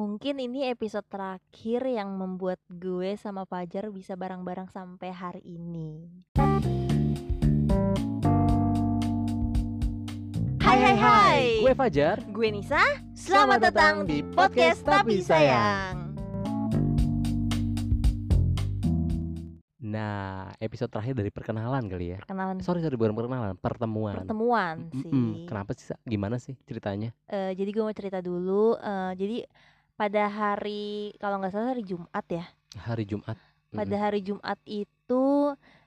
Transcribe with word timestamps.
Mungkin 0.00 0.40
ini 0.40 0.64
episode 0.72 1.04
terakhir 1.12 1.84
yang 1.84 2.16
membuat 2.16 2.56
gue 2.72 3.20
sama 3.20 3.44
Fajar 3.44 3.92
bisa 3.92 4.16
bareng-bareng 4.16 4.72
sampai 4.72 5.12
hari 5.12 5.44
ini. 5.44 6.08
Hai 10.56 10.78
hai 10.80 10.96
hai. 10.96 11.40
Gue 11.60 11.76
Fajar. 11.76 12.16
Gue 12.32 12.48
Nisa. 12.48 12.80
Selamat, 13.12 13.60
datang 13.68 14.08
di 14.08 14.24
podcast 14.24 14.80
Tapi 14.88 15.20
Sayang. 15.20 16.16
Nah, 19.84 20.54
episode 20.62 20.86
terakhir 20.88 21.12
dari 21.18 21.28
perkenalan 21.28 21.84
kali 21.90 22.16
ya. 22.16 22.18
Perkenalan 22.24 22.62
Sorry 22.64 22.80
sorry 22.80 22.96
bukan 22.96 23.10
perkenalan, 23.12 23.58
pertemuan. 23.58 24.16
pertemuan 24.22 24.76
Mm-mm. 24.96 25.02
sih. 25.02 25.44
Kenapa 25.44 25.76
sih? 25.76 25.92
Gimana 26.08 26.40
sih 26.40 26.56
ceritanya? 26.64 27.10
Eh, 27.26 27.52
jadi 27.52 27.68
gue 27.68 27.82
mau 27.84 27.92
cerita 27.92 28.22
dulu. 28.22 28.78
eh, 28.80 29.12
jadi 29.18 29.36
pada 30.00 30.24
hari 30.26 31.12
kalau 31.20 31.36
nggak 31.36 31.52
salah 31.52 31.76
hari 31.76 31.84
Jumat 31.84 32.24
ya. 32.24 32.44
Hari 32.80 33.04
Jumat. 33.04 33.36
Pada 33.68 33.96
hari 34.00 34.24
Jumat 34.24 34.56
itu 34.64 35.24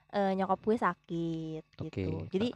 eh, 0.08 0.32
nyokap 0.38 0.62
gue 0.62 0.76
sakit 0.78 1.62
gitu. 1.74 1.82
Oke. 1.82 2.30
Jadi 2.30 2.54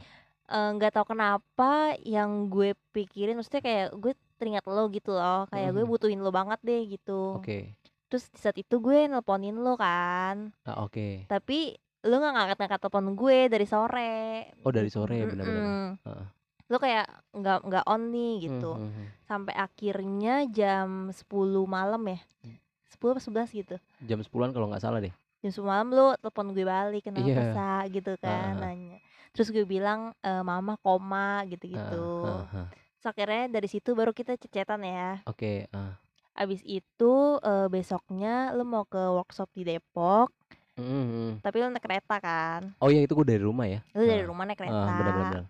eh, 0.49 0.71
nggak 0.73 0.95
tahu 0.95 1.07
kenapa 1.11 1.99
yang 2.01 2.47
gue 2.47 2.79
pikirin 2.95 3.35
maksudnya 3.35 3.59
kayak 3.59 3.87
gue 3.93 4.15
teringat 4.39 4.71
lo 4.71 4.87
gitu 4.89 5.11
loh. 5.11 5.51
Kayak 5.51 5.75
gue 5.75 5.83
Mhm. 5.83 5.91
butuhin 5.91 6.21
lo 6.23 6.31
banget 6.31 6.63
deh 6.63 6.87
gitu. 6.89 7.43
Oke. 7.43 7.75
Terus 8.07 8.31
di 8.31 8.39
saat 8.39 8.55
itu 8.55 8.79
gue 8.79 9.11
nelponin 9.11 9.59
lo 9.59 9.75
kan. 9.75 10.55
Ah, 10.63 10.87
oke. 10.87 11.27
Tapi 11.27 11.75
lo 12.07 12.15
nggak 12.17 12.33
ngangkat-ngangkat 12.33 12.81
telepon 12.81 13.07
gue 13.13 13.39
dari 13.51 13.67
sore. 13.67 14.15
Oh, 14.63 14.71
dari 14.71 14.87
sore, 14.89 15.27
benar-benar. 15.27 15.65
Mm-mm. 15.67 15.89
Heeh. 16.07 16.27
Lo 16.69 16.77
kayak 16.77 17.05
nggak 17.33 17.59
nggak 17.65 17.85
on 17.85 18.03
nih 18.09 18.33
gitu. 18.43 18.71
Hmm, 18.71 18.85
hmm, 18.85 18.93
hmm. 18.95 19.07
Sampai 19.25 19.55
akhirnya 19.55 20.35
jam 20.47 21.09
10 21.09 21.25
malam 21.67 22.03
ya. 22.05 22.19
Hmm. 22.43 22.57
10 22.91 23.11
apa 23.11 23.21
11 23.21 23.53
gitu. 23.55 23.77
Jam 24.03 24.19
10-an 24.19 24.51
kalau 24.51 24.67
nggak 24.67 24.81
salah 24.81 25.01
deh. 25.01 25.13
jam 25.39 25.51
10 25.51 25.63
malam 25.63 25.89
lu 25.89 26.07
telepon 26.19 26.51
gue 26.51 26.67
balik 26.67 27.03
kenapa 27.05 27.23
Iya. 27.25 27.55
sa 27.55 27.71
gitu 27.87 28.11
kan 28.17 28.59
Ah. 28.59 28.67
nanya 28.67 28.99
terus 29.31 29.49
gue 29.49 29.63
bilang 29.63 30.11
e, 30.19 30.31
mama 30.43 30.75
koma 30.77 31.47
gitu 31.47 31.63
Ah, 31.65 31.71
gitu 31.71 32.07
ah, 32.27 32.43
ah. 32.59 32.69
terus 32.93 33.07
akhirnya 33.07 33.47
dari 33.49 33.71
situ 33.71 33.95
baru 33.95 34.11
kita 34.11 34.35
cecetan 34.35 34.83
ya 34.83 35.23
Oke. 35.25 35.71
ah. 35.71 35.95
abis 36.35 36.59
itu 36.61 37.15
eh, 37.39 37.71
besoknya 37.71 38.51
lu 38.51 38.67
mau 38.67 38.83
ke 38.83 38.99
workshop 38.99 39.47
di 39.53 39.63
Depok 39.65 40.35
Mm, 40.75 40.87
mm. 41.07 41.33
tapi 41.39 41.57
lu 41.57 41.71
naik 41.71 41.83
kereta 41.83 42.17
kan 42.17 42.75
Oh 42.77 42.87
iya 42.87 42.99
itu 43.01 43.11
gue 43.13 43.27
dari 43.29 43.39
rumah 43.41 43.67
ya. 43.69 43.79
lu 43.93 44.03
dari 44.05 44.23
Ah. 44.23 44.27
rumah 44.27 44.43
naik 44.43 44.59
kereta 44.59 44.91
benar-benar. 44.91 45.45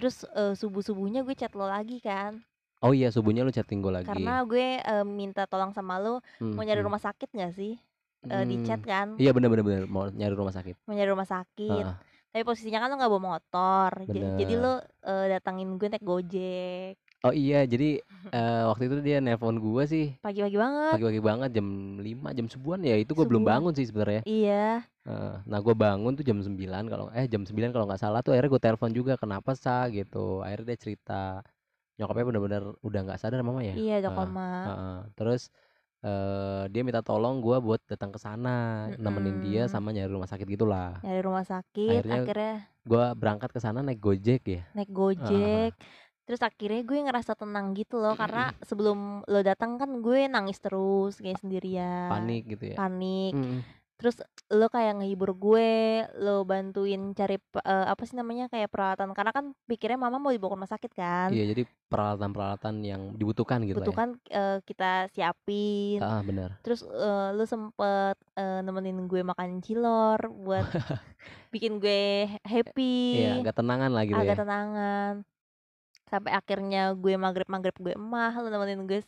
Terus 0.00 0.24
subuh 0.56 0.80
subuhnya 0.80 1.20
gue 1.20 1.36
chat 1.36 1.52
lo 1.52 1.68
lagi 1.68 2.00
kan 2.00 2.40
Oh 2.80 2.96
iya 2.96 3.12
subuhnya 3.12 3.44
lu 3.44 3.52
chatting 3.52 3.84
gue 3.84 3.92
lagi. 3.92 4.08
karena 4.08 4.40
gue 4.48 4.80
eh, 4.80 5.04
minta 5.04 5.44
tolong 5.44 5.68
sama 5.76 6.00
lu 6.00 6.16
Hmm, 6.40 6.56
mau 6.56 6.64
nyari 6.64 6.80
hmm. 6.80 6.88
rumah 6.88 7.02
sakit 7.02 7.28
gak 7.36 7.52
sih 7.52 7.76
di 8.20 8.56
Hmm. 8.56 8.64
chat 8.64 8.80
kan 8.84 9.16
Iya 9.16 9.30
benar-benar 9.36 9.64
benar 9.64 9.82
mau 9.88 10.08
nyari 10.08 10.32
rumah 10.36 10.52
sakit. 10.52 10.76
mau 10.88 10.92
nyari 10.96 11.10
rumah 11.12 11.28
sakit 11.28 11.84
tapi 12.30 12.42
posisinya 12.46 12.78
kan 12.78 12.88
lo 12.88 12.96
nggak 12.96 13.10
bawa 13.10 13.24
motor 13.36 13.90
jadi 14.08 14.54
Bener. 14.54 14.60
lo 14.60 14.72
eh, 15.04 15.26
datangin 15.34 15.68
gue 15.76 15.88
naik 15.90 16.04
gojek 16.04 16.94
Oh 17.20 17.30
iya 17.30 17.64
jadi 17.64 18.00
eh, 18.32 18.62
waktu 18.64 18.82
itu 18.86 18.96
dia 19.00 19.20
nelpon 19.20 19.56
gue 19.56 19.84
sih. 19.84 20.06
Pagi-pagi 20.18 20.56
banget. 20.56 20.92
Pagi-pagi 20.96 21.20
banget 21.20 21.50
jam 21.52 21.66
5 21.96 22.04
jam 22.32 22.46
sebuan 22.46 22.80
ya 22.80 22.96
itu 22.96 23.12
gue 23.12 23.22
belum 23.22 23.44
Subuhan. 23.44 23.52
bangun 23.60 23.72
sih 23.76 23.86
sebenarnya. 23.86 24.22
Iya. 24.24 24.66
Eh, 25.02 25.34
nah 25.44 25.58
gue 25.58 25.74
bangun 25.74 26.12
tuh 26.14 26.24
jam 26.24 26.38
9 26.38 26.56
kalau 26.86 27.06
eh 27.10 27.26
jam 27.26 27.42
9 27.42 27.52
kalau 27.70 27.84
nggak 27.84 28.00
salah 28.00 28.20
tuh 28.20 28.32
akhirnya 28.32 28.50
gue 28.50 28.62
telepon 28.62 28.90
juga 28.90 29.12
kenapa 29.14 29.52
sa? 29.52 29.84
gitu. 29.88 30.40
Akhirnya 30.40 30.72
dia 30.72 30.78
cerita 30.78 31.22
nyokapnya 31.96 32.24
benar-benar 32.26 32.62
udah 32.80 33.00
nggak 33.04 33.18
sadar 33.18 33.40
mama 33.40 33.60
ya? 33.60 33.74
Iya 33.74 33.94
udah 34.00 34.10
Ah, 34.10 34.16
koma. 34.16 34.50
Heeh. 34.64 34.98
terus 35.14 35.42
eh 36.00 36.64
dia 36.68 36.80
minta 36.80 37.04
tolong 37.04 37.44
gue 37.44 37.60
buat 37.60 37.76
datang 37.84 38.08
ke 38.08 38.16
sana 38.16 38.88
nemenin 38.96 39.44
dia 39.44 39.68
sama 39.68 39.92
nyari 39.92 40.08
rumah 40.08 40.24
sakit 40.24 40.48
gitulah 40.48 40.96
nyari 40.98 41.20
rumah 41.20 41.44
sakit 41.44 42.00
Akhirnya- 42.00 42.24
akhirnya, 42.24 42.54
gue 42.82 43.04
berangkat 43.14 43.52
ke 43.52 43.60
sana 43.60 43.84
naik 43.84 44.00
gojek 44.00 44.40
ya. 44.42 44.62
Naik 44.72 44.88
gojek 44.88 45.76
terus 46.30 46.46
akhirnya 46.46 46.86
gue 46.86 46.98
ngerasa 47.10 47.34
tenang 47.34 47.74
gitu 47.74 47.98
loh 47.98 48.14
karena 48.14 48.54
sebelum 48.62 49.26
lo 49.26 49.42
datang 49.42 49.82
kan 49.82 49.98
gue 49.98 50.30
nangis 50.30 50.62
terus 50.62 51.18
kayak 51.18 51.42
sendirian. 51.42 52.06
Panik 52.06 52.46
gitu 52.54 52.70
ya? 52.70 52.76
Panik. 52.78 53.34
Mm-mm. 53.34 53.82
terus 54.00 54.16
lo 54.48 54.72
kayak 54.72 54.96
ngehibur 54.96 55.36
gue 55.36 56.00
lo 56.24 56.40
bantuin 56.48 57.12
cari 57.12 57.36
eh, 57.36 57.86
apa 57.90 58.00
sih 58.06 58.14
namanya 58.14 58.46
kayak 58.46 58.70
peralatan. 58.70 59.10
Karena 59.10 59.34
kan 59.34 59.58
pikirnya 59.66 59.98
mama 59.98 60.22
mau 60.22 60.30
dibawa 60.30 60.54
ke 60.54 60.56
rumah 60.62 60.70
sakit 60.70 60.92
kan. 60.94 61.28
Iya 61.34 61.50
jadi 61.50 61.66
peralatan-peralatan 61.90 62.74
yang 62.86 63.02
dibutuhkan 63.18 63.66
gitu 63.66 63.82
lah 63.82 63.84
ya? 63.84 63.90
Butuhkan 63.90 64.08
eh, 64.30 64.58
kita 64.62 65.10
siapin. 65.10 65.98
Ah 65.98 66.22
benar. 66.22 66.62
Terus 66.62 66.86
eh, 66.86 67.28
lu 67.34 67.42
sempet 67.42 68.14
eh, 68.38 68.62
nemenin 68.62 69.10
gue 69.10 69.26
makan 69.26 69.58
cilor 69.66 70.30
buat 70.30 70.62
bikin 71.52 71.82
gue 71.82 72.30
happy. 72.46 73.18
Iya 73.18 73.42
agak 73.42 73.58
tenangan 73.58 73.90
lah 73.90 74.06
gitu 74.06 74.14
agak 74.14 74.38
ya? 74.38 74.42
tenangan 74.46 75.14
sampai 76.10 76.32
akhirnya 76.34 76.78
gue 77.02 77.12
maghrib 77.14 77.48
maghrib 77.48 77.76
gue 77.78 77.92
emah 77.94 78.32
lu 78.42 78.48
nemenin 78.50 78.82
gue 78.84 79.00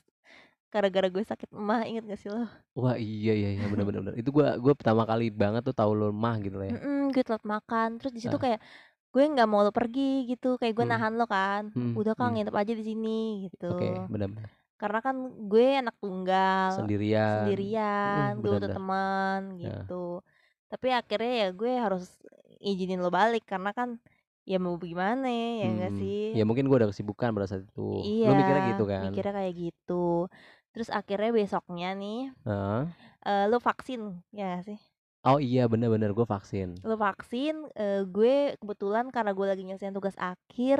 gara-gara 0.72 1.08
gue 1.12 1.20
sakit 1.22 1.48
emah 1.52 1.84
inget 1.84 2.04
gak 2.08 2.20
sih 2.22 2.30
lo 2.32 2.46
Wah 2.72 2.96
iya 2.96 3.36
iya 3.36 3.48
iya 3.52 3.64
benar 3.68 3.84
benar. 3.84 4.12
Itu 4.16 4.32
gua 4.32 4.56
gua 4.56 4.72
pertama 4.72 5.04
kali 5.04 5.28
banget 5.28 5.60
tuh 5.60 5.76
tahu 5.76 5.92
lo 5.92 6.08
mah 6.08 6.40
gitu 6.40 6.56
lah 6.56 6.72
ya. 6.72 6.80
Mm-mm, 6.80 7.12
gue 7.12 7.20
telat 7.20 7.44
makan 7.44 8.00
terus 8.00 8.12
di 8.16 8.20
situ 8.24 8.32
Ah. 8.32 8.40
kayak 8.40 8.60
gue 9.12 9.22
nggak 9.28 9.44
mau 9.44 9.60
lo 9.60 9.68
pergi 9.76 10.24
gitu 10.24 10.56
kayak 10.56 10.72
gue 10.72 10.84
Hmm. 10.88 10.92
nahan 10.96 11.12
lo 11.20 11.28
kan 11.28 11.68
Hmm, 11.76 11.92
udah 11.92 12.16
kang 12.16 12.32
hmm. 12.32 12.36
nginep 12.40 12.54
aja 12.56 12.72
di 12.72 12.84
sini 12.88 13.08
gitu 13.44 13.68
Oke, 13.68 13.88
benar 14.08 14.28
benar. 14.32 14.48
karena 14.80 14.98
kan 15.04 15.16
gue 15.52 15.66
anak 15.84 15.96
tunggal 16.00 16.72
Sendirian. 16.80 17.44
sendirian 17.44 18.32
Mm, 18.32 18.40
gue 18.40 18.50
bener-bener. 18.56 18.72
teman 18.72 19.40
Ya. 19.60 19.68
gitu 19.84 20.04
tapi 20.72 20.88
akhirnya 20.90 21.32
ya 21.44 21.48
gue 21.52 21.72
harus 21.76 22.04
izinin 22.64 23.04
lo 23.04 23.12
balik 23.12 23.44
karena 23.44 23.76
kan 23.76 24.00
ya 24.50 24.56
mau 24.64 24.74
gimana 24.86 25.26
ya 25.60 25.66
enggak 25.72 25.92
Hmm, 25.92 26.00
sih 26.00 26.18
Ya 26.34 26.42
mungkin 26.48 26.66
gua 26.68 26.78
ada 26.82 26.90
kesibukan 26.90 27.30
pada 27.36 27.46
saat 27.46 27.62
itu. 27.68 27.80
iya 28.06 28.26
Lu 28.26 28.32
mikirnya 28.38 28.62
gitu 28.66 28.82
kan? 28.88 29.12
mikirnya 29.12 29.32
kayak 29.38 29.54
gitu 29.62 29.92
terus 30.72 30.88
akhirnya 30.98 31.30
besoknya 31.38 31.86
nih 32.00 32.16
Heeh. 32.44 32.86
eh, 33.26 33.44
lo 33.50 33.58
vaksin 33.62 34.00
ya 34.36 34.42
nggak 34.48 34.64
sih 34.68 34.78
Oh 35.30 35.38
iya 35.46 35.62
benar-benar 35.72 36.10
gua 36.16 36.26
vaksin. 36.32 36.68
lo 36.88 36.94
vaksin 36.98 37.54
eh, 37.78 38.02
gue 38.14 38.34
kebetulan 38.60 39.06
karena 39.14 39.30
gue 39.38 39.46
lagi 39.50 39.62
nyelesain 39.66 39.94
tugas 39.94 40.16
akhir 40.18 40.78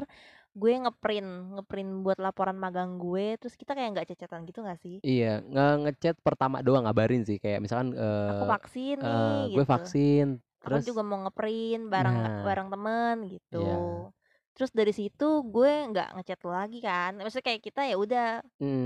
gue 0.60 0.72
ngeprint 0.82 1.28
ngeprint 1.54 1.90
buat 2.04 2.18
laporan 2.26 2.58
magang 2.58 2.98
gue 2.98 3.38
terus 3.40 3.54
kita 3.60 3.72
kayak 3.76 3.88
nggak 3.94 4.08
cecetan 4.10 4.42
gitu 4.48 4.58
nggak 4.66 4.80
sih 4.82 4.98
Iya, 5.08 5.26
nge 5.50 5.62
ngechat 5.82 6.16
pertama 6.26 6.56
doang 6.66 6.82
ngabarin 6.86 7.22
sih 7.28 7.36
kayak 7.42 7.58
misalkan 7.64 7.90
eh 7.98 8.30
aku 8.30 8.42
vaksin 8.52 8.98
eh, 9.02 9.10
nih 9.12 9.42
gue 9.54 9.64
gitu 9.66 9.72
vaksin. 9.72 10.26
Aku 10.66 10.76
Terus 10.76 10.86
juga 10.86 11.00
mau 11.06 11.18
ngeprint 11.22 11.82
bareng 11.92 12.16
Nah. 12.16 12.46
bareng 12.46 12.68
temen 12.72 13.14
gitu 13.32 13.56
Iya. 13.56 13.76
terus 14.54 14.70
dari 14.78 14.92
situ 14.92 15.24
gue 15.54 15.70
nggak 15.90 16.06
ngechat 16.20 16.40
lo 16.44 16.50
lagi 16.52 16.78
kan 16.84 17.10
maksudnya 17.20 17.46
kayak 17.48 17.62
kita 17.68 17.80
ya 17.90 17.96
udah 17.96 18.24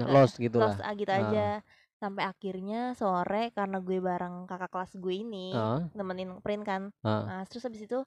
Kayak 0.00 0.08
lost 0.12 0.34
gitu 0.44 0.58
close 0.58 0.78
lah. 0.78 0.80
ah, 0.86 0.94
gitu 1.00 1.10
Ah. 1.10 1.16
aja 1.20 1.60
sampai 2.00 2.22
akhirnya 2.30 2.94
sore 3.00 3.50
karena 3.56 3.76
gue 3.86 3.98
bareng 4.08 4.34
kakak 4.50 4.70
kelas 4.72 4.92
gue 5.02 5.14
ini 5.24 5.38
Heeh, 5.52 5.82
nemenin 5.96 6.38
print 6.44 6.62
kan 6.70 6.82
heeh, 7.04 7.26
nah, 7.26 7.42
terus 7.48 7.64
habis 7.66 7.82
itu 7.88 7.98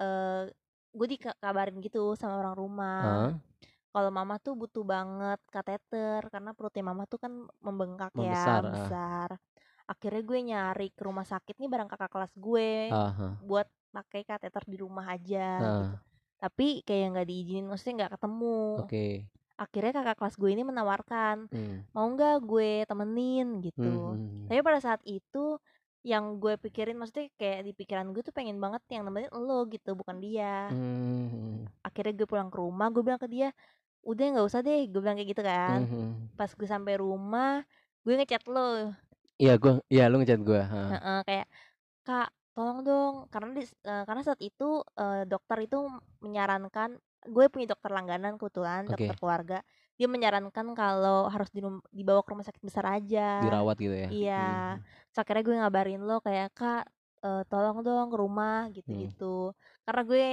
eh 0.00 0.50
gue 0.98 1.06
dikabarin 1.14 1.76
gitu 1.84 1.98
sama 2.20 2.34
orang 2.42 2.56
rumah 2.58 3.00
heeh. 3.00 3.34
kalau 3.94 4.10
mama 4.14 4.34
tuh 4.44 4.54
butuh 4.60 4.84
banget 4.94 5.38
kateter 5.54 6.22
karena 6.32 6.50
perutnya 6.56 6.84
mama 6.90 7.04
tuh 7.10 7.18
kan 7.24 7.32
membengkak 7.66 8.12
Membesar, 8.16 8.62
ya 8.68 8.68
besar 8.72 9.28
akhirnya 9.88 10.20
gue 10.20 10.38
nyari 10.44 10.88
ke 10.92 11.02
rumah 11.02 11.24
sakit 11.24 11.56
nih 11.56 11.66
bareng 11.66 11.88
kakak 11.88 12.12
kelas 12.12 12.32
gue 12.36 12.92
Ah, 12.92 13.08
ah, 13.08 13.32
buat 13.40 13.64
pakai 13.88 14.20
kateter 14.22 14.62
di 14.68 14.76
rumah 14.76 15.08
aja 15.08 15.48
ah, 15.56 15.64
gitu. 15.80 15.96
tapi 16.38 16.68
kayak 16.84 17.16
nggak 17.16 17.26
diizinin 17.26 17.66
maksudnya 17.66 18.04
nggak 18.04 18.20
ketemu. 18.20 18.84
Oke. 18.84 19.06
akhirnya 19.58 19.90
kakak 19.90 20.16
kelas 20.20 20.36
gue 20.38 20.50
ini 20.52 20.62
menawarkan 20.62 21.50
Hmm, 21.50 21.82
mau 21.90 22.06
nggak 22.06 22.36
gue 22.44 22.70
temenin? 22.86 23.58
hmm, 23.58 23.62
gitu 23.66 23.90
hmm, 24.14 24.46
tapi 24.46 24.60
pada 24.62 24.78
saat 24.78 25.00
itu 25.02 25.58
yang 26.06 26.38
gue 26.38 26.54
pikirin 26.56 26.94
maksudnya 26.94 27.26
kayak 27.34 27.66
di 27.66 27.72
pikiran 27.74 28.06
gue 28.14 28.22
tuh 28.22 28.30
pengen 28.30 28.54
banget 28.62 28.84
yang 28.86 29.02
nemenin 29.02 29.34
lo 29.34 29.66
gitu 29.66 29.98
bukan 29.98 30.22
dia. 30.22 30.70
Hmm, 30.70 31.66
akhirnya 31.82 32.14
gue 32.14 32.28
pulang 32.28 32.52
ke 32.52 32.58
rumah 32.60 32.86
gue 32.92 33.02
bilang 33.02 33.18
ke 33.18 33.26
dia 33.26 33.50
udah 34.06 34.24
nggak 34.30 34.46
usah 34.46 34.62
deh 34.62 34.86
gue 34.86 35.00
bilang 35.02 35.18
kayak 35.18 35.30
gitu 35.34 35.42
kan. 35.42 35.80
Hmm, 35.84 35.90
hmm. 35.90 36.12
pas 36.38 36.50
gue 36.54 36.68
sampai 36.68 36.94
rumah 37.02 37.66
gue 38.06 38.14
ngechat 38.14 38.46
lo 38.46 38.94
Iya 39.42 39.52
gua, 39.62 39.72
iya 39.92 40.02
lu 40.10 40.14
ngechat 40.18 40.40
gua. 40.48 40.60
heeh. 40.72 40.90
Heeh, 40.90 41.18
kayak 41.28 41.46
kak 42.06 42.28
tolong 42.56 42.80
dong 42.86 43.14
karena 43.32 43.50
di, 43.58 43.62
eh, 43.64 44.04
karena 44.08 44.22
saat 44.26 44.40
itu 44.42 44.82
eh, 45.00 45.24
dokter 45.30 45.58
itu 45.66 45.76
menyarankan 46.24 46.98
gue 47.28 47.46
punya 47.52 47.66
dokter 47.74 47.90
langganan 47.96 48.34
kebetulan 48.40 48.88
Oke. 48.88 48.94
dokter 48.94 49.14
keluarga 49.20 49.56
dia 49.98 50.08
menyarankan 50.10 50.66
kalau 50.78 51.28
harus 51.32 51.50
di, 51.54 51.60
dibawa 51.94 52.20
ke 52.24 52.30
rumah 52.34 52.46
sakit 52.48 52.62
besar 52.64 52.86
aja 52.98 53.22
Dirawat 53.40 53.76
gitu 53.82 53.96
ya. 54.04 54.10
iya 54.12 54.36
Hmm. 54.36 54.82
Terus 55.12 55.18
akhirnya 55.22 55.44
gue 55.48 55.56
ngabarin 55.62 56.00
lo 56.08 56.14
kayak 56.26 56.48
kak 56.58 56.82
eh, 57.26 57.42
tolong 57.50 57.78
dong 57.86 58.08
ke 58.12 58.16
rumah 58.22 58.68
gitu 58.76 58.90
gitu 59.02 59.24
karena 59.86 60.02
gue 60.10 60.24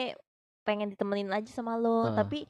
pengen 0.67 0.87
ditemenin 0.93 1.29
aja 1.35 1.49
sama 1.53 1.77
lo 1.77 1.89
Heeh. 2.03 2.15
tapi 2.15 2.45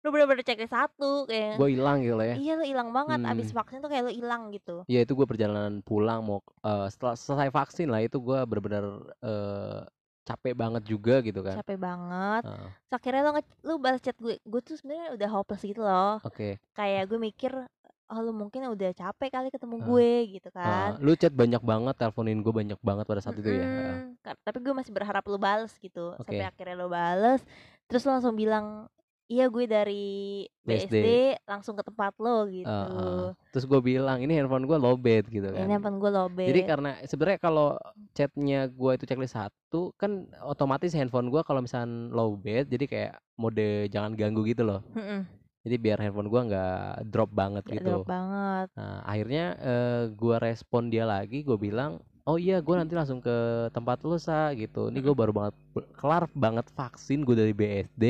lu 0.00 0.08
bener-bener 0.08 0.40
checklist 0.40 0.72
satu 0.72 1.24
kayak 1.24 1.56
gue 1.56 1.68
hilang 1.70 2.00
gitu 2.00 2.16
ya 2.16 2.34
iya 2.34 2.52
lu 2.56 2.64
hilang 2.64 2.88
banget 2.88 3.20
abis 3.22 3.48
Hmm. 3.48 3.58
vaksin 3.58 3.78
tuh 3.78 3.88
kayak 3.88 4.08
lu 4.08 4.12
hilang 4.12 4.48
gitu 4.48 4.82
Iya 4.86 5.04
itu 5.04 5.12
gue 5.12 5.26
perjalanan 5.26 5.80
pulang 5.80 6.20
mau 6.20 6.40
eh, 6.62 6.88
setelah 6.88 7.14
selesai 7.14 7.48
vaksin 7.50 7.86
lah 7.86 8.00
itu 8.00 8.16
gue 8.16 8.38
bener-bener 8.42 8.84
eh, 9.20 9.80
capek 10.20 10.54
banget 10.54 10.82
juga 10.84 11.18
gitu 11.20 11.40
kan. 11.40 11.58
capek 11.58 11.76
banget 11.76 12.42
Terus 12.46 12.94
akhirnya 12.94 13.22
lo 13.24 13.32
lu 13.62 13.74
balas 13.76 14.00
chat 14.00 14.16
gue 14.16 14.38
gue 14.38 14.60
tuh 14.60 14.76
sebenarnya 14.76 15.12
udah 15.12 15.28
hopeless 15.30 15.62
gitu 15.62 15.80
loh 15.80 16.16
Oke. 16.22 16.56
kayak 16.72 17.04
gue 17.04 17.18
mikir 17.18 17.52
oh 18.10 18.20
lu 18.20 18.32
mungkin 18.32 18.66
udah 18.66 18.90
capek 18.90 19.30
kali 19.30 19.48
ketemu 19.48 19.76
Ah. 19.76 19.84
gue 19.84 20.10
gitu 20.30 20.48
kan 20.50 20.90
lu 20.98 21.12
chat 21.14 21.30
banyak 21.30 21.60
banget, 21.60 21.94
teleponin 21.94 22.40
gue 22.40 22.50
banyak 22.50 22.80
banget 22.80 23.04
pada 23.04 23.20
saat 23.20 23.36
itu 23.36 23.48
ya. 23.48 23.62
Heeh. 23.62 23.68
Mm-mm. 23.68 23.98
Ka- 24.18 24.38
tapi 24.40 24.58
gue 24.60 24.72
masih 24.72 24.90
berharap 24.90 25.22
lu 25.24 25.36
bales 25.36 25.72
gitu 25.76 26.16
sampai 26.16 26.40
Oke. 26.40 26.48
akhirnya 26.48 26.74
lo 26.74 26.88
bales 26.88 27.44
terus 27.84 28.02
lo 28.02 28.10
langsung 28.12 28.32
bilang 28.34 28.86
iya 29.30 29.46
gue 29.46 29.64
dari 29.70 30.06
BSD. 30.66 30.90
BSD 30.90 31.06
langsung 31.46 31.74
ke 31.78 31.86
tempat 31.86 32.12
lo 32.18 32.50
gitu 32.50 32.66
Heeh. 32.66 33.30
Terus 33.54 33.64
gue 33.70 33.80
bilang 33.80 34.18
ini 34.18 34.34
handphone 34.34 34.66
gue 34.66 34.74
lowbat 34.74 35.24
gitu 35.30 35.46
kan. 35.54 35.64
ini 35.64 35.72
handphone 35.78 36.02
gue 36.02 36.10
lobet 36.10 36.46
Jadi 36.50 36.60
karena 36.66 36.90
sebenarnya 37.06 37.38
kalau 37.38 37.78
chatnya 38.10 38.66
gue 38.66 38.90
itu 38.98 39.04
checklist 39.06 39.38
satu 39.38 39.94
kan 39.94 40.26
otomatis 40.42 40.90
handphone 40.92 41.30
gue 41.30 41.40
kalau 41.46 41.62
misalnya 41.62 42.10
lowbat 42.10 42.66
jadi 42.66 42.84
kayak 42.90 43.12
mode 43.38 43.86
jangan 43.88 44.18
ganggu 44.18 44.42
gitu 44.44 44.66
loh. 44.66 44.82
Mm-mm. 44.98 45.22
Jadi 45.62 45.76
biar 45.78 46.02
handphone 46.02 46.26
gue 46.28 46.40
nggak 46.50 47.06
drop 47.06 47.30
banget 47.30 47.62
Gak 47.70 47.74
gitu. 47.78 47.86
drop 47.86 48.08
banget 48.10 48.66
Nah, 48.80 49.04
akhirnya 49.04 49.44
eh, 49.60 50.02
gua 50.16 50.40
respon 50.40 50.88
dia 50.88 51.04
lagi, 51.04 51.44
gue 51.44 51.58
bilang, 51.60 52.00
"Oh 52.24 52.40
iya, 52.40 52.64
gue 52.64 52.72
nanti 52.72 52.96
langsung 52.96 53.20
ke 53.20 53.68
tempat 53.76 54.00
lu 54.08 54.16
sa 54.16 54.56
gitu. 54.56 54.88
Ini 54.88 55.04
gue 55.04 55.12
baru 55.12 55.36
banget 55.36 55.54
kelar 56.00 56.24
banget 56.32 56.64
vaksin 56.72 57.20
gue 57.28 57.36
dari 57.36 57.52
BSD, 57.52 58.04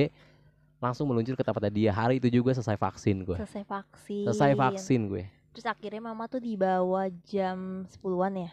langsung 0.80 1.06
meluncur 1.06 1.32
ke 1.32 1.44
tempatnya 1.44 1.68
dia. 1.70 1.90
Hari 1.90 2.16
itu 2.16 2.32
juga 2.32 2.50
selesai 2.50 2.74
vaksin 2.74 3.22
gue. 3.22 3.36
selesai 3.36 3.62
vaksin 3.62 4.24
Selesai 4.26 4.50
vaksin 4.54 5.00
gue. 5.06 5.24
terus 5.50 5.66
akhirnya 5.66 6.00
mama 6.00 6.24
tuh 6.24 6.38
dibawa 6.38 7.06
jam 7.22 7.84
10-an 7.84 8.34
ya 8.40 8.50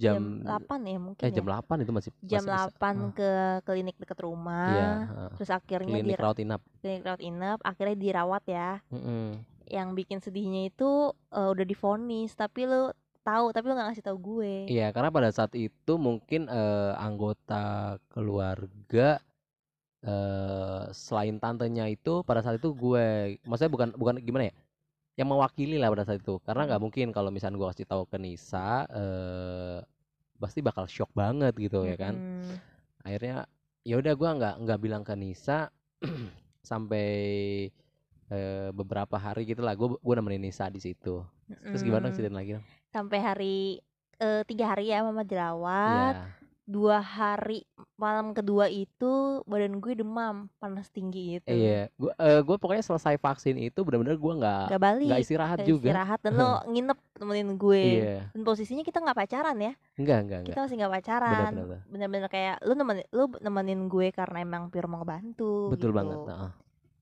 Jam, 0.00 0.40
8 0.40 0.64
ya 0.82 0.96
mungkin 0.96 1.20
eh 1.20 1.28
ya 1.28 1.36
jam 1.36 1.44
8 1.44 1.60
itu 1.78 1.92
masih 1.92 2.10
jam 2.22 2.40
masih. 2.40 2.72
8 2.72 2.80
Heeh. 2.80 3.10
ke 3.12 3.30
klinik 3.62 3.96
deket 3.96 4.18
rumah 4.18 4.70
Iya, 4.70 4.90
heeh. 5.04 5.30
terus 5.34 5.50
akhirnya 5.50 5.92
klinik 5.92 6.16
rawat 6.16 6.38
inap. 6.38 6.60
klinik 6.80 7.02
rawat 7.04 7.20
inap 7.20 7.58
akhirnya 7.60 7.96
dirawat 7.98 8.44
ya 8.46 8.70
Mm-mm. 8.88 9.44
yang 9.66 9.92
bikin 9.92 10.18
sedihnya 10.18 10.66
itu 10.66 10.90
eh, 11.28 11.48
udah 11.50 11.64
difonis 11.64 12.32
tapi 12.32 12.64
lu 12.64 12.88
tahu 13.20 13.52
tapi 13.52 13.64
lu 13.66 13.74
nggak 13.74 13.88
ngasih 13.90 14.06
tahu 14.06 14.18
gue 14.38 14.54
Iya, 14.66 14.88
karena 14.88 15.10
pada 15.10 15.28
saat 15.28 15.52
itu 15.52 15.92
mungkin 15.94 16.46
eh, 16.46 16.92
anggota 16.96 17.98
keluarga 18.08 19.20
eh 20.00 20.82
selain 20.96 21.36
tantenya 21.42 21.84
itu 21.92 22.24
pada 22.24 22.40
saat 22.40 22.56
itu 22.60 22.72
gue, 22.72 23.36
maksudnya 23.44 23.72
bukan 23.72 23.88
bukan 23.96 24.14
gimana 24.24 24.48
ya, 24.50 24.54
yang 25.20 25.28
mewakili 25.32 25.76
lah 25.80 25.92
pada 25.92 26.04
saat 26.08 26.20
itu. 26.24 26.40
Karena 26.46 26.62
nggak 26.68 26.82
mungkin 26.82 27.06
kalau 27.16 27.30
misalnya 27.34 27.58
gue 27.60 27.68
kasih 27.72 27.86
tahu 27.88 28.04
ke 28.08 28.16
Nisa, 28.20 28.88
eh 28.90 29.78
pasti 30.40 30.60
bakal 30.64 30.88
shock 30.88 31.12
banget 31.12 31.52
gitu 31.60 31.84
ya 31.84 31.96
kan. 32.00 32.14
Mm-mm. 32.16 32.60
Akhirnya 33.04 33.44
ya 33.84 33.96
udah 34.00 34.14
gue 34.16 34.30
nggak 34.38 34.54
nggak 34.64 34.80
bilang 34.80 35.02
ke 35.04 35.14
Nisa 35.16 35.68
sampai 36.70 37.08
eh, 38.30 38.68
beberapa 38.72 39.16
hari 39.18 39.42
gitu 39.48 39.62
lah. 39.64 39.74
Gue 39.76 39.96
gue 39.98 40.14
nemenin 40.16 40.42
Nisa 40.48 40.66
di 40.70 40.80
situ. 40.82 41.22
Terus 41.70 41.82
gimana 41.82 42.08
Mm-mm. 42.08 42.14
ceritain 42.14 42.36
lagi 42.36 42.52
dong? 42.58 42.66
sampai 42.90 43.18
hari 43.22 43.56
eh, 44.18 44.42
tiga 44.50 44.74
hari 44.74 44.90
ya 44.90 45.06
mama 45.06 45.22
dirawat 45.22 46.18
Iya. 46.18 46.39
Dua 46.70 47.02
hari 47.02 47.66
malam 47.98 48.30
kedua 48.30 48.70
itu 48.70 49.42
badan 49.42 49.82
gue 49.82 49.98
demam 49.98 50.46
panas 50.56 50.86
tinggi 50.86 51.36
itu 51.36 51.50
Iya, 51.50 51.90
gua 51.98 52.14
eh, 52.16 52.38
gua 52.40 52.56
pokoknya 52.56 52.86
selesai 52.86 53.18
vaksin 53.18 53.58
itu 53.58 53.82
benar-benar 53.82 54.14
gua 54.14 54.32
nggak 54.38 54.64
nggak 54.70 54.82
balik 54.82 55.08
nggak 55.10 55.20
istirahat 55.20 55.58
nggak 55.58 55.66
juga. 55.66 55.86
istirahat 55.90 56.18
dan 56.22 56.32
lo 56.38 56.48
nginep 56.70 56.98
temenin 57.18 57.50
gue 57.58 57.82
Iya, 57.98 58.18
dan 58.30 58.40
posisinya 58.40 58.84
kita 58.86 59.02
nggak 59.02 59.18
pacaran 59.18 59.56
ya 59.58 59.72
enggak 59.98 60.18
enggak 60.22 60.38
enggak. 60.40 60.54
kita 60.54 60.60
masih 60.62 60.76
nggak 60.78 60.94
pacaran 60.94 61.50
Benar-benar. 61.50 61.80
bener-bener 61.90 62.28
kayak 62.30 62.56
lu 62.62 62.72
nemenin 62.72 63.06
lu 63.10 63.24
nemenin 63.36 63.80
gue 63.84 64.06
karena 64.14 64.38
emang 64.40 64.62
pure 64.70 64.86
mau 64.86 65.02
ngebantu 65.02 65.74
Betul 65.74 65.90
gitu. 65.90 65.98
banget. 65.98 66.18
heeh. 66.30 66.50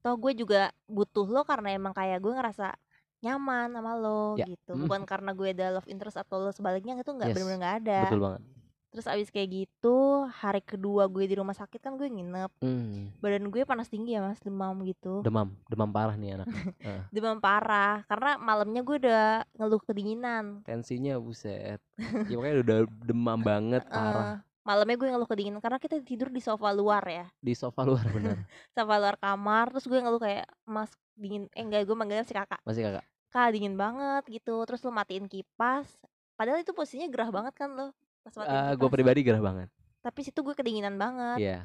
toh 0.01 0.15
gue 0.17 0.33
juga 0.33 0.61
butuh 0.89 1.29
lo 1.29 1.43
karena 1.45 1.69
emang 1.77 1.93
kayak 1.93 2.19
gue 2.19 2.33
ngerasa 2.33 2.73
nyaman 3.19 3.69
sama 3.75 3.93
lo 3.99 4.39
Ya, 4.39 4.47
gitu 4.47 4.73
mm. 4.73 4.87
bukan 4.87 5.03
karena 5.05 5.31
gue 5.35 5.49
ada 5.53 5.67
love 5.75 5.91
interest 5.91 6.17
atau 6.17 6.41
lo 6.41 6.55
sebaliknya 6.55 6.97
itu 6.97 7.11
nggak 7.11 7.29
Yes, 7.29 7.35
bener-bener 7.37 7.59
nggak 7.61 7.77
ada 7.85 8.01
Betul 8.09 8.21
banget. 8.23 8.43
Terus 8.89 9.05
abis 9.05 9.29
kayak 9.29 9.49
gitu 9.53 10.25
hari 10.33 10.65
kedua 10.65 11.05
gue 11.13 11.29
di 11.29 11.37
rumah 11.37 11.53
sakit 11.53 11.81
kan 11.81 12.01
gue 12.01 12.09
nginep. 12.09 12.51
Hmm, 12.65 13.13
badan 13.21 13.53
gue 13.53 13.63
panas 13.69 13.93
tinggi 13.93 14.17
ya 14.17 14.25
mas 14.25 14.41
demam 14.41 14.81
gitu. 14.89 15.21
Demam, 15.21 15.53
demam 15.69 15.91
parah 15.93 16.17
nih 16.17 16.41
anak. 16.41 16.49
demam 17.15 17.37
parah 17.37 18.03
karena 18.09 18.41
malamnya 18.41 18.81
gue 18.81 18.97
udah 19.05 19.45
ngeluh 19.61 19.83
kedinginan. 19.85 20.65
Tensinya 20.65 21.21
buset. 21.21 21.81
Ya 22.29 22.35
pokoknya 22.41 22.57
udah 22.65 22.79
demam 23.05 23.39
banget 23.45 23.85
parah. 23.93 24.41
Eh, 24.41 24.65
malamnya 24.65 24.97
gue 24.97 25.09
ngeluh 25.13 25.29
kedinginan 25.29 25.61
karena 25.61 25.77
kita 25.77 26.01
tidur 26.01 26.33
di 26.33 26.41
sofa 26.41 26.73
luar 26.73 27.05
ya. 27.05 27.27
Di 27.45 27.53
sofa 27.53 27.85
luar 27.85 28.09
bener. 28.09 28.41
sofa 28.77 28.95
luar 28.97 29.21
kamar 29.21 29.69
terus 29.77 29.85
gue 29.85 30.01
ngeluh 30.01 30.21
kayak 30.21 30.49
mas 30.65 30.91
dingin. 31.13 31.45
Eh 31.53 31.61
enggak 31.61 31.85
gue 31.85 31.97
manggilnya 31.97 32.25
si 32.25 32.33
kakak. 32.33 32.65
Masih 32.65 32.89
kakak. 32.89 33.05
kak 33.29 33.53
dingin 33.53 33.77
banget 33.77 34.25
gitu. 34.33 34.65
Terus 34.65 34.81
lo 34.81 34.97
matiin 34.97 35.29
kipas. 35.29 36.01
Padahal 36.41 36.65
itu 36.65 36.73
posisinya 36.73 37.05
gerah 37.13 37.29
banget 37.29 37.53
kan 37.53 37.77
lo 37.77 37.93
pas 38.29 38.37
matiin 38.39 38.61
Eh, 38.63 38.75
gue 38.75 38.89
pribadi 38.89 39.21
gerah 39.23 39.41
banget. 39.41 39.69
tapi 39.99 40.21
situ 40.21 40.39
gue 40.39 40.53
kedinginan 40.53 40.95
banget 40.95 41.39
Iya. 41.39 41.61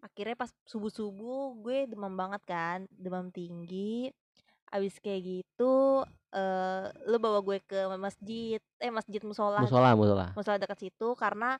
akhirnya 0.00 0.34
pas 0.34 0.52
subuh 0.62 0.88
subuh 0.88 1.56
gue 1.58 1.84
demam 1.86 2.12
banget 2.12 2.42
kan 2.42 2.78
demam 2.90 3.28
tinggi 3.28 4.12
abis 4.66 4.96
kayak 4.98 5.20
gitu 5.22 6.02
eh 6.30 6.84
lo 7.04 7.16
bawa 7.16 7.40
gue 7.40 7.58
ke 7.62 7.78
masjid 7.94 8.60
eh 8.76 8.90
masjid 8.90 9.20
musola 9.20 9.60
Musola, 9.60 9.92
musola. 9.92 10.26
musola 10.32 10.56
dekat 10.56 10.80
situ 10.80 11.14
karena 11.14 11.56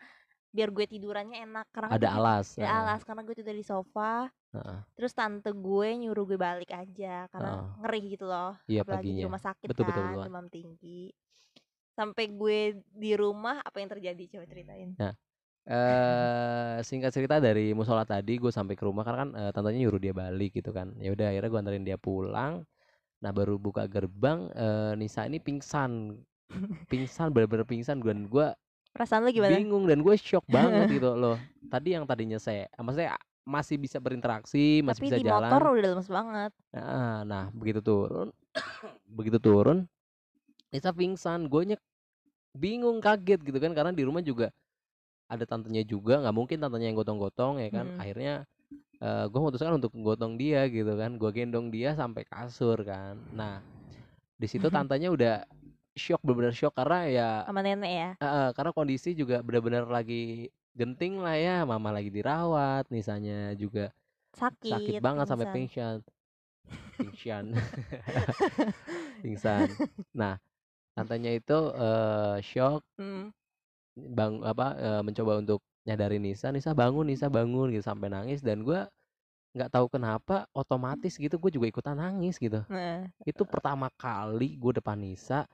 biar 0.51 0.69
gue 0.69 0.85
tidurannya 0.85 1.43
enak 1.43 1.67
karena 1.69 1.89
kan 1.89 1.97
Ada 1.97 2.07
gue- 2.07 2.17
alas. 2.17 2.47
ada 2.53 2.61
heeh, 2.61 2.79
alas 2.81 3.01
karena 3.03 3.23
gue 3.23 3.35
tidur 3.35 3.53
di 3.53 3.63
sofa 3.63 4.31
heeh. 4.53 4.79
terus 4.95 5.13
tante 5.13 5.51
gue 5.51 5.89
nyuruh 5.97 6.25
gue 6.25 6.39
balik 6.39 6.71
aja 6.71 7.27
karena 7.29 7.51
Heeh. 7.53 7.67
ngeri 7.81 8.01
gitu 8.09 8.25
loh 8.25 8.55
Iya 8.65 8.83
apalagi 8.83 9.03
di 9.05 9.11
paginya. 9.13 9.25
rumah 9.27 9.43
sakit 9.43 9.67
Betul, 9.69 9.83
kan 9.83 9.89
betul, 9.91 10.05
betul. 10.09 10.25
demam 10.25 10.47
tinggi 10.49 11.03
sampai 11.95 12.29
gue 12.35 12.59
di 12.93 13.13
rumah 13.15 13.63
apa 13.63 13.79
yang 13.81 13.91
terjadi? 13.91 14.39
Coba 14.39 14.45
ceritain. 14.51 14.93
Eh 15.65 16.77
singkat 16.85 17.09
cerita 17.09 17.41
dari 17.41 17.73
musola 17.73 18.05
tadi 18.05 18.37
gue 18.37 18.53
sampai 18.53 18.77
ke 18.77 18.85
rumah 18.85 19.01
karena 19.01 19.25
kan 19.25 19.31
eh, 19.33 19.51
tantenya 19.57 19.89
nyuruh 19.89 19.97
dia 19.97 20.13
balik 20.13 20.61
gitu 20.61 20.77
kan. 20.77 20.93
Ya 21.01 21.17
udah 21.17 21.33
akhirnya 21.33 21.49
gue 21.49 21.61
anterin 21.65 21.85
dia 21.89 21.97
pulang. 21.97 22.69
Nah 23.25 23.31
baru 23.33 23.57
buka 23.57 23.89
gerbang 23.89 24.53
eh, 24.53 24.93
Nisa 25.01 25.25
ini 25.25 25.41
pingsan. 25.41 26.21
Pingsan 26.93 27.33
bener-bener 27.33 27.65
pingsan. 27.65 28.05
Dan 28.05 28.29
gue 28.29 28.53
perasaan 28.93 29.25
lo 29.25 29.33
gimana? 29.33 29.57
bingung 29.57 29.89
dan 29.89 30.05
gue 30.05 30.15
shock 30.21 30.45
banget 30.53 30.85
gitu 31.01 31.17
loh. 31.17 31.41
Tadi 31.73 31.97
yang 31.97 32.05
tadinya 32.05 32.37
saya 32.37 32.69
maksudnya 32.77 33.17
masih 33.45 33.77
bisa 33.81 33.97
berinteraksi 34.01 34.81
masih 34.85 35.01
tapi 35.01 35.09
bisa 35.09 35.17
di 35.17 35.25
jalan. 35.29 35.49
motor 35.49 35.63
udah 35.73 35.91
lemes 35.97 36.11
banget. 36.13 36.53
Nah, 36.77 37.21
nah 37.25 37.45
begitu 37.57 37.81
turun 37.81 38.29
begitu 39.17 39.41
turun 39.41 39.89
Nisa 40.75 40.93
pingsan. 40.93 41.47
Gue 41.49 41.73
bingung 42.55 43.03
kaget 43.03 43.43
gitu 43.43 43.59
kan 43.59 43.75
karena 43.75 43.91
di 43.91 44.07
rumah 44.07 44.23
juga 44.23 44.55
ada 45.27 45.43
tantenya 45.43 45.83
juga 45.83 46.23
nggak 46.23 46.37
mungkin 46.37 46.57
tantenya 46.63 46.87
yang 46.95 46.99
gotong-gotong 46.99 47.59
ya 47.59 47.69
kan. 47.75 47.87
Mm. 47.95 47.99
akhirnya 48.01 48.35
eh 49.03 49.25
gue 49.27 49.39
memutuskan 49.43 49.75
untuk 49.75 49.91
gotong 49.99 50.39
dia 50.39 50.65
gitu 50.71 50.95
kan 50.95 51.19
gue 51.19 51.31
gendong 51.35 51.69
dia 51.69 51.99
sampai 51.99 52.23
kasur 52.25 52.79
kan. 52.87 53.19
Nah 53.35 53.59
di 54.39 54.47
situ 54.47 54.71
tantenya 54.71 55.11
udah 55.11 55.43
shock 55.95 56.23
benar-benar 56.23 56.55
shock 56.55 56.75
karena 56.75 57.01
ya 57.07 57.31
sama 57.47 57.63
nenek 57.63 57.93
ya? 57.93 58.11
eh, 58.19 58.51
karena 58.55 58.71
kondisi 58.75 59.15
juga 59.15 59.43
benar-benar 59.43 59.87
lagi 59.87 60.51
genting 60.75 61.23
lah 61.23 61.39
ya 61.39 61.57
mama 61.63 61.95
lagi 61.95 62.11
dirawat 62.11 62.91
misalnya 62.91 63.55
juga 63.55 63.95
sakit 64.35 64.75
sakit 64.75 64.95
banget 64.99 65.27
sampai 65.31 65.47
pingsan. 65.55 65.99
pingsan. 66.99 67.47
Pingsan. 67.55 67.55
Pingsan. 69.23 69.69
Nah 70.11 70.35
tantenya 70.97 71.31
itu 71.39 71.59
eh, 71.77 72.37
shock 72.43 72.83
Hmm. 72.99 73.31
bang 73.95 74.43
apa 74.43 74.67
eh, 74.79 75.03
mencoba 75.07 75.39
untuk 75.39 75.61
nyadarin 75.87 76.23
Nisa 76.25 76.51
Nisa 76.51 76.75
bangun 76.75 77.07
Nisa 77.07 77.31
bangun 77.31 77.71
gitu 77.71 77.85
sampai 77.85 78.11
nangis 78.11 78.43
dan 78.43 78.67
gua 78.67 78.91
nggak 79.55 79.71
tahu 79.71 79.87
kenapa 79.91 80.47
otomatis 80.55 81.15
gitu 81.19 81.39
gue 81.39 81.51
juga 81.55 81.67
ikutan 81.71 81.95
nangis 81.99 82.39
gitu 82.43 82.63
Nah, 82.69 83.07
itu 83.25 83.43
pertama 83.47 83.89
kali 83.99 84.59
gue 84.59 84.73
depan 84.83 84.99
Nisa 84.99 85.47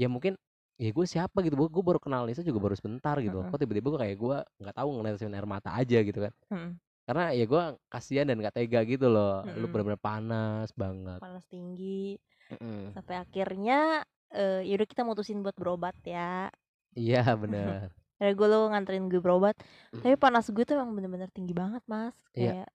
ya 0.00 0.08
mungkin 0.08 0.36
ya 0.80 0.90
gue 0.90 1.06
siapa 1.06 1.44
gitu 1.44 1.54
gue 1.56 1.84
baru 1.84 2.00
kenal 2.00 2.24
Nisa 2.28 2.40
juga 2.44 2.60
baru 2.64 2.74
sebentar 2.76 3.16
gitu 3.20 3.44
Heeh. 3.44 3.50
kok 3.52 3.58
tiba-tiba 3.60 3.88
gue 3.92 4.00
kayak 4.08 4.16
gue 4.18 4.36
nggak 4.64 4.76
tahu 4.76 4.88
ngeliatin 4.98 5.36
air 5.36 5.48
mata 5.48 5.70
aja 5.76 5.98
gitu 6.00 6.18
kan 6.24 6.32
hmm, 6.50 6.70
karena 7.04 7.24
ya 7.36 7.44
gue 7.44 7.62
kasihan 7.92 8.24
dan 8.28 8.38
gak 8.40 8.56
tega 8.56 8.80
gitu 8.88 9.06
loh 9.12 9.44
lu 9.52 9.68
Mm-mm. 9.68 9.72
bener-bener 9.72 10.00
panas 10.00 10.68
banget 10.72 11.20
panas 11.20 11.44
tinggi 11.50 12.16
Mm-mm. 12.50 12.92
sampai 12.96 13.16
akhirnya 13.20 14.04
eh 14.32 14.60
yaudah 14.68 14.88
kita 14.88 15.02
mutusin 15.04 15.40
buat 15.44 15.56
berobat 15.56 15.96
ya 16.04 16.48
iya 16.96 17.22
bener 17.36 17.92
Dari 18.22 18.38
gue 18.38 18.46
lo 18.46 18.70
nganterin 18.70 19.10
gue 19.10 19.18
berobat. 19.18 19.58
Tapi 19.90 20.14
panas 20.14 20.46
gue 20.46 20.62
tuh 20.62 20.78
emang 20.78 20.94
bener-bener 20.94 21.26
tinggi 21.34 21.50
banget 21.50 21.82
mas 21.90 22.14
Iya. 22.38 22.62
Kayak 22.62 22.70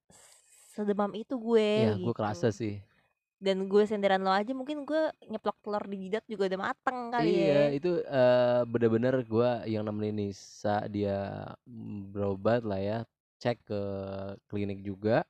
sedemam 0.75 1.11
itu 1.15 1.39
gue 1.39 1.69
Iya 1.87 1.91
gitu 1.95 2.03
gue 2.03 2.13
kerasa 2.13 2.51
sih 2.51 2.83
dan 3.37 3.69
gue 3.69 3.83
senderan 3.85 4.25
lo 4.25 4.33
aja 4.33 4.49
mungkin 4.57 4.81
gue 4.81 5.13
nyeplok 5.29 5.61
telur 5.61 5.85
di 5.85 6.09
jidat 6.09 6.25
juga 6.25 6.49
udah 6.49 6.59
mateng 6.73 7.13
kali 7.13 7.29
Iya, 7.37 7.53
ya 7.53 7.65
itu 7.69 7.91
eh, 8.01 8.61
bener-bener 8.65 9.13
gua 9.29 9.61
yang 9.69 9.85
nemenin 9.85 10.25
Nisa 10.25 10.89
dia 10.89 11.45
mm, 11.69 12.17
berobat 12.17 12.65
lah 12.65 12.81
ya, 12.81 12.97
cek 13.37 13.61
ke 13.69 13.81
klinik 14.49 14.81
juga. 14.81 15.21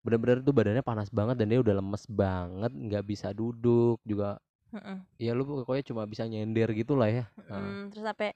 Bener-bener 0.00 0.40
tuh 0.40 0.56
badannya 0.56 0.80
panas 0.80 1.12
banget 1.12 1.36
dan 1.36 1.52
dia 1.52 1.60
udah 1.60 1.76
lemes 1.76 2.04
banget, 2.08 2.72
nggak 2.72 3.04
bisa 3.04 3.36
duduk 3.36 4.00
juga. 4.08 4.40
Mm-mm. 4.74 4.98
Ya 5.20 5.36
lu 5.36 5.44
pokoknya 5.44 5.84
cuma 5.84 6.02
bisa 6.08 6.24
nyender 6.24 6.68
gitu 6.72 6.96
lah 6.96 7.08
ya. 7.12 7.24
Nah, 7.50 7.60
Mm, 7.60 7.90
terus 7.92 8.04
sampai 8.06 8.28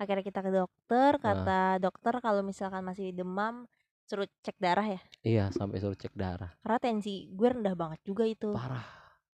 akhirnya 0.00 0.24
kita 0.26 0.40
ke 0.42 0.50
dokter 0.50 1.12
kata 1.22 1.78
dokter 1.78 2.14
kalau 2.24 2.42
misalkan 2.42 2.82
masih 2.82 3.14
demam 3.14 3.64
suruh 4.08 4.26
cek 4.44 4.56
darah 4.58 4.86
ya 4.98 5.00
iya 5.22 5.44
sampai 5.54 5.78
suruh 5.78 5.94
cek 5.98 6.14
darah. 6.18 6.50
karena 6.62 6.78
tensi 6.82 7.30
gue 7.30 7.48
rendah 7.54 7.74
banget 7.78 8.00
juga 8.02 8.24
itu 8.26 8.50
Parah. 8.54 8.84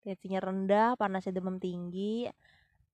tensinya 0.03 0.39
rendah 0.43 0.89
panasnya 0.99 1.33
demam 1.35 1.57
tinggi 1.59 2.27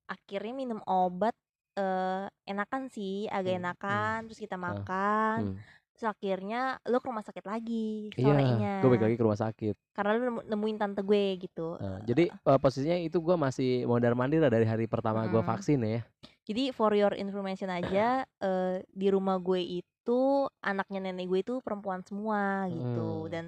akhirnya 0.10 0.54
minum 0.54 0.80
obat 0.86 1.36
eh 1.74 2.26
enakan 2.46 2.84
sih 2.94 3.26
agak 3.34 3.50
Hmm, 3.50 3.58
hmm. 3.58 3.62
enakan 3.66 4.18
terus 4.30 4.40
kita 4.46 4.58
makan 4.62 5.40
Hmm. 5.42 5.58
Terus 6.04 6.12
akhirnya 6.12 6.62
lu 6.84 7.00
ke 7.00 7.08
rumah 7.08 7.24
sakit 7.24 7.46
lagi 7.48 8.12
Iya, 8.12 8.28
sorenya 8.28 8.74
gue 8.78 8.90
balik 8.92 9.04
lagi 9.06 9.16
ke 9.16 9.24
rumah 9.24 9.40
sakit. 9.40 9.76
karena 9.96 10.10
lu 10.12 10.22
nemu- 10.26 10.46
nemuin 10.46 10.78
tante 10.78 11.00
gue 11.00 11.24
gitu 11.40 11.80
Nah, 11.80 12.04
jadi 12.04 12.28
eh, 12.28 12.60
posisinya 12.60 13.00
itu 13.00 13.18
gua 13.18 13.40
masih 13.40 13.88
mondar 13.88 14.12
mandir 14.14 14.38
lah 14.38 14.52
dari 14.52 14.64
hari 14.64 14.84
pertama 14.84 15.24
gua 15.26 15.40
Mm-mm. 15.40 15.48
vaksin 15.48 15.80
ya. 15.80 16.04
Jadi 16.44 16.70
for 16.70 16.92
your 16.92 17.14
information 17.14 17.72
aja 17.72 18.28
eh, 18.28 18.84
di 18.86 19.08
rumah 19.08 19.40
gue 19.40 19.64
itu 19.80 20.20
anaknya 20.60 21.00
nenek 21.02 21.26
gue 21.26 21.40
itu 21.42 21.54
perempuan 21.60 22.04
semua 22.04 22.68
gitu 22.68 23.24
Hmm. 23.24 23.32
dan 23.32 23.46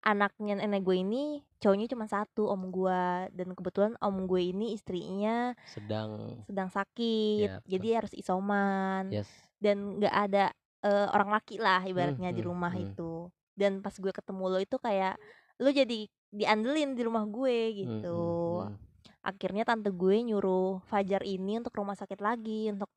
anaknya 0.00 0.58
nenek 0.58 0.82
gue 0.82 0.98
ini 0.98 1.22
cowoknya 1.56 1.86
cuma 1.88 2.06
satu 2.06 2.50
om 2.50 2.66
gue 2.68 3.02
dan 3.30 3.48
kebetulan 3.52 3.94
om 3.96 4.26
gue 4.26 4.42
ini 4.44 4.74
istrinya 4.74 5.54
Sedang 5.64 6.42
sedang 6.42 6.66
sakit 6.66 7.46
Ya, 7.48 7.62
jadi 7.62 8.02
harus 8.02 8.10
isoman 8.12 9.14
yes. 9.14 9.30
dan 9.56 10.02
nggak 10.02 10.10
ada 10.10 10.50
eh, 10.82 11.06
orang 11.10 11.30
laki 11.30 11.56
lah 11.56 11.82
ibaratnya 11.82 12.30
di 12.30 12.42
hmm, 12.42 12.48
rumah 12.50 12.72
hmm. 12.74 12.84
itu 12.90 13.12
dan 13.54 13.78
pas 13.78 13.92
gue 13.92 14.12
ketemu 14.12 14.44
lo 14.48 14.58
itu 14.58 14.76
kayak 14.76 15.14
lo 15.60 15.68
jadi 15.68 16.08
diandelin 16.32 16.96
di 16.96 17.02
rumah 17.04 17.24
gue 17.24 17.58
Hmm, 17.70 17.76
gitu 17.76 18.18
hmm, 18.18 18.72
hmm. 18.72 18.76
akhirnya 19.22 19.62
tante 19.62 19.92
gue 19.92 20.16
nyuruh 20.24 20.80
Fajar 20.88 21.22
ini 21.22 21.60
untuk 21.60 21.76
rumah 21.76 21.94
sakit 21.94 22.18
lagi 22.18 22.72
untuk 22.72 22.88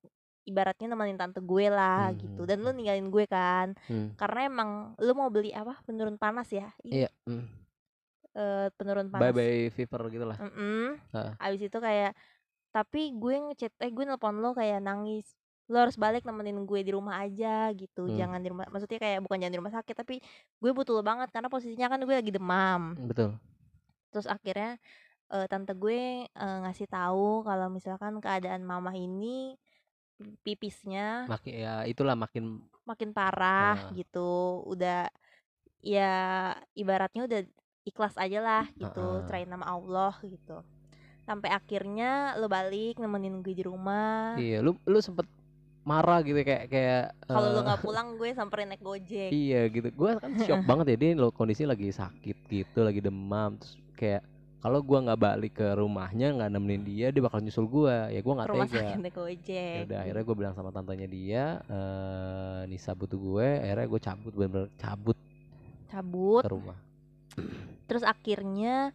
ibaratnya 0.46 0.94
nemenin 0.94 1.18
tante 1.18 1.42
gue 1.42 1.65
lah 1.68 2.10
Hmm, 2.10 2.18
gitu 2.22 2.42
hmm, 2.46 2.50
dan 2.50 2.58
lu 2.62 2.72
ninggalin 2.72 3.10
gue 3.10 3.25
kan 3.25 3.74
Hmm. 3.86 4.13
karena 4.15 4.39
emang 4.46 4.70
lu 4.98 5.12
mau 5.13 5.30
beli 5.30 5.51
apa 5.51 5.77
penurun 5.84 6.18
panas 6.18 6.50
ya 6.50 6.70
Ih, 6.86 7.06
Iya. 7.06 7.10
hmm. 7.27 7.46
eh, 8.36 8.68
penurun 8.74 9.08
Bye 9.10 9.30
panas 9.32 9.36
bye 9.36 9.70
fever 9.70 10.01
gitu 10.10 10.25
lah. 10.25 10.38
Mm-mm. 10.39 10.98
Heeh. 11.13 11.32
abis 11.39 11.62
itu 11.65 11.77
kayak 11.77 12.12
tapi 12.70 13.15
gue 13.15 13.36
ngechat 13.51 13.72
eh 13.80 13.88
gue 13.88 14.04
nelpon 14.04 14.36
lo 14.39 14.51
kayak 14.51 14.84
nangis 14.84 15.32
lo 15.65 15.77
harus 15.79 15.95
balik 15.95 16.22
nemenin 16.22 16.62
gue 16.62 16.79
di 16.79 16.91
rumah 16.91 17.19
aja 17.19 17.69
gitu 17.72 18.05
Hmm. 18.05 18.15
jangan 18.15 18.39
di 18.39 18.50
rumah 18.50 18.65
maksudnya 18.67 18.98
kayak 18.98 19.19
bukan 19.19 19.38
jangan 19.38 19.50
di 19.51 19.60
rumah 19.60 19.74
sakit 19.74 19.95
tapi 19.95 20.15
gue 20.55 20.72
butuh 20.72 20.93
lo 20.93 21.01
banget 21.01 21.29
karena 21.29 21.48
posisinya 21.48 21.88
kan 21.88 22.00
gue 22.00 22.15
lagi 22.15 22.29
demam 22.29 22.93
Betul. 23.01 23.34
terus 24.10 24.25
akhirnya 24.25 24.77
eh, 25.27 25.45
tante 25.45 25.74
gue 25.74 26.01
eh, 26.25 26.57
ngasih 26.62 26.86
tahu 26.86 27.41
kalau 27.41 27.67
misalkan 27.67 28.17
keadaan 28.19 28.62
mama 28.62 28.93
ini 28.93 29.57
pipisnya 30.41 31.27
Makin 31.27 31.53
ya 31.55 31.74
itulah 31.84 32.15
makin 32.15 32.62
makin 32.86 33.10
parah 33.12 33.75
Ah. 33.75 33.91
gitu 33.91 34.62
udah 34.63 35.10
ya 35.81 36.13
ibaratnya 36.74 37.25
udah 37.25 37.41
ikhlas 37.84 38.15
aja 38.15 38.39
lah 38.39 38.65
gitu 38.75 39.01
Ah. 39.01 39.25
serahin 39.25 39.50
nama 39.50 39.65
Allah 39.67 40.13
gitu 40.22 40.62
sampai 41.25 41.50
akhirnya 41.50 42.38
lo 42.38 42.45
balik 42.45 42.95
nemenin 42.95 43.41
gue 43.41 43.51
di 43.51 43.65
rumah 43.65 44.38
iya 44.38 44.62
lu 44.62 44.77
lu 44.86 45.00
sempet 45.00 45.25
marah 45.86 46.25
gitu 46.25 46.42
kayak 46.42 46.65
kayak 46.65 47.04
kalau 47.30 47.54
lo 47.54 47.62
eh, 47.62 47.65
nggak 47.70 47.82
pulang 47.86 48.08
gue 48.18 48.30
samperin 48.34 48.74
naik 48.74 48.82
gojek. 48.82 49.30
Iya 49.30 49.70
gitu 49.70 49.88
gua 49.94 50.18
kan 50.18 50.34
shock 50.42 50.65
banget 50.70 50.86
ya 50.92 50.98
dia 50.98 51.10
lo 51.13 51.30
kondisi 51.30 51.63
lagi 51.63 51.94
sakit 51.94 52.50
gitu 52.50 52.80
lagi 52.82 53.06
demam 53.06 53.62
terus 53.62 53.77
kayak 53.94 54.25
kalau 54.65 54.82
gua 54.82 55.06
nggak 55.06 55.22
balik 55.22 55.54
ke 55.62 55.68
rumahnya 55.77 56.34
nggak 56.34 56.50
nemenin 56.58 56.82
dia 56.82 57.08
dia 57.13 57.22
bakal 57.22 57.38
nyusul 57.38 57.70
gua 57.70 58.10
ya 58.10 58.18
gua 58.25 58.34
ke 58.34 58.38
nggak 58.42 58.50
tega. 58.50 58.65
sakit 58.65 58.98
naik 58.98 59.15
gojek. 59.15 59.77
Ya 59.77 59.86
udah 59.86 60.00
akhirnya 60.01 60.24
gue 60.25 60.36
bilang 60.36 60.54
sama 60.58 60.70
tantenya 60.74 61.08
dia 61.08 61.44
eh 61.70 62.62
Nisa 62.65 62.98
butuh 62.98 63.20
gue 63.22 63.50
akhirnya 63.62 63.86
gue 63.86 64.01
cabut 64.01 64.34
bener-bener 64.34 64.70
cabut. 64.82 65.18
Cabut. 65.94 66.42
Ke 66.42 66.50
rumah. 66.50 66.77
Terus 67.86 68.01
akhirnya 68.01 68.89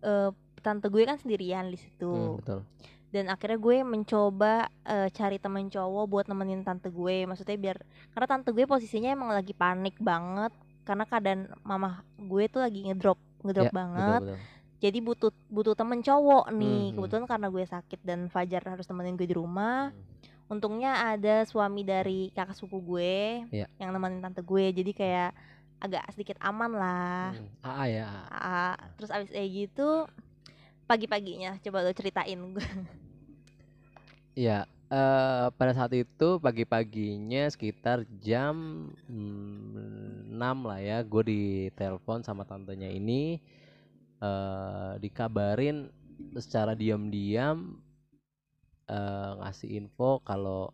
eh, 0.00 0.30
tante 0.64 0.88
gue 0.88 1.02
kan 1.04 1.20
sendirian 1.20 1.68
di 1.68 1.76
situ. 1.76 2.08
Hmm, 2.08 2.40
betul 2.40 2.64
dan 3.12 3.28
akhirnya 3.28 3.56
gue 3.56 3.76
mencoba 3.82 4.54
eh, 4.82 5.12
cari 5.12 5.36
temen 5.36 5.68
cowok 5.68 6.04
buat 6.08 6.26
nemenin 6.26 6.64
tante 6.64 6.88
gue. 6.88 7.28
Maksudnya 7.28 7.54
biar 7.54 7.76
karena 8.10 8.26
tante 8.26 8.50
gue 8.50 8.64
posisinya 8.64 9.12
emang 9.12 9.30
lagi 9.30 9.52
panik 9.52 10.00
banget. 10.00 10.50
Karena 10.82 11.04
keadaan 11.04 11.46
mama 11.62 12.00
gue 12.16 12.48
tuh 12.48 12.58
lagi 12.58 12.82
ngedrop 12.82 13.20
ngedrop 13.44 13.68
Ya, 13.68 13.72
banget. 13.72 14.20
betul, 14.22 14.34
betul. 14.34 14.38
jadi 14.82 14.98
butuh 14.98 15.30
butuh 15.46 15.74
temen 15.76 16.00
cowok 16.00 16.50
nih. 16.50 16.82
Mhm. 16.88 16.94
kebetulan 16.96 17.26
karena 17.28 17.46
gue 17.46 17.64
sakit 17.64 18.00
dan 18.02 18.20
Fajar 18.26 18.62
harus 18.64 18.82
temenin 18.82 19.14
gue 19.14 19.28
di 19.28 19.36
rumah. 19.36 19.92
Hmm. 19.92 20.10
untungnya 20.50 20.92
ada 21.08 21.48
suami 21.48 21.80
dari 21.80 22.28
kakak 22.30 22.52
suku 22.52 22.76
gue 22.78 23.40
Iya. 23.48 23.66
yang 23.76 23.88
nemenin 23.88 24.20
tante 24.20 24.40
gue. 24.40 24.68
Jadi 24.68 24.92
kayak 24.92 25.32
agak 25.78 26.04
sedikit 26.12 26.36
aman 26.40 26.72
lah. 26.72 27.32
Hmm, 27.32 27.48
AA 27.62 27.84
ya 27.88 28.08
AA. 28.28 28.66
Terus 28.94 29.10
abis 29.10 29.28
kayak 29.28 29.48
gitu 29.50 29.88
pagi-paginya. 30.84 31.56
Coba 31.58 31.80
lo 31.80 31.92
ceritain. 31.92 32.36
gue 32.52 32.60
Iya, 34.32 34.64
eh, 34.88 35.46
pada 35.58 35.72
saat 35.76 35.92
itu 35.92 36.40
pagi-paginya 36.40 37.52
sekitar 37.52 38.08
jam 38.24 38.88
mm, 39.04 40.32
6 40.32 40.56
lah 40.64 40.80
ya, 40.80 40.98
gue 41.04 41.22
ditelepon 41.32 42.24
sama 42.24 42.48
tantenya 42.48 42.88
ini, 42.88 43.36
eh 44.24 44.92
dikabarin 45.04 45.92
secara 46.40 46.72
diam-diam 46.72 47.76
eh, 48.90 49.30
ngasih 49.38 49.68
info 49.78 50.18
kalau 50.26 50.72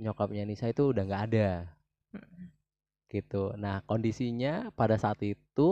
nyokapnya 0.00 0.44
Nisa 0.48 0.72
itu 0.72 0.92
udah 0.92 1.02
nggak 1.04 1.24
ada, 1.32 1.48
gitu. 3.12 3.52
Nah 3.60 3.84
kondisinya 3.88 4.72
pada 4.74 4.96
saat 4.96 5.20
itu 5.22 5.68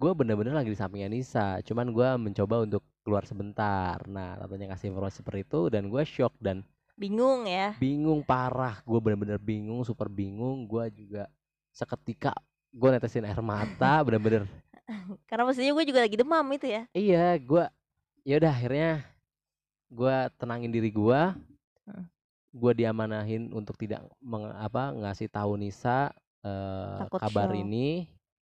gue 0.00 0.12
bener-bener 0.18 0.54
lagi 0.56 0.70
di 0.74 0.78
sampingnya 0.78 1.10
Nisa, 1.12 1.60
cuman 1.66 1.88
gue 1.96 2.08
mencoba 2.20 2.64
untuk 2.66 2.82
keluar 3.06 3.22
sebentar. 3.22 4.02
Nah, 4.04 4.34
tantenya 4.36 4.74
ngasih 4.74 4.90
informasi 4.90 5.22
seperti 5.22 5.46
itu 5.46 5.70
dan 5.70 5.86
gue 5.86 6.02
shock 6.02 6.34
dan 6.36 6.66
bingung 6.92 7.46
ya 7.46 7.78
bingung 7.78 8.20
parah. 8.20 8.82
Gue 8.82 8.98
bener-bener 8.98 9.38
bingung, 9.38 9.80
super 9.80 10.10
bingung. 10.10 10.66
Gue 10.66 10.90
juga 10.90 11.30
seketika 11.70 12.34
gue 12.68 12.88
netesin 12.90 13.22
air 13.22 13.38
mata, 13.38 14.00
bener-bener. 14.06 14.50
karena 15.24 15.42
posisinya 15.42 15.72
gue 15.72 15.86
juga 15.86 16.00
lagi 16.02 16.14
demam 16.14 16.46
itu 16.50 16.66
ya 16.66 16.82
Iya, 16.90 17.38
gue 17.38 17.64
ya 18.22 18.34
udah 18.36 18.52
akhirnya 18.52 18.90
gue 19.88 20.16
tenangin 20.34 20.70
diri 20.70 20.90
gue. 20.90 21.20
Hmm. 21.86 22.06
Gue 22.50 22.72
diamanahin 22.74 23.52
untuk 23.52 23.76
tidak 23.76 24.02
meng- 24.18 24.50
apa 24.50 24.90
ngasih 24.90 25.28
tahu 25.28 25.54
Nisa 25.54 26.10
Takut 26.96 27.18
kabar 27.18 27.50
shock. 27.50 27.58
ini. 27.58 28.06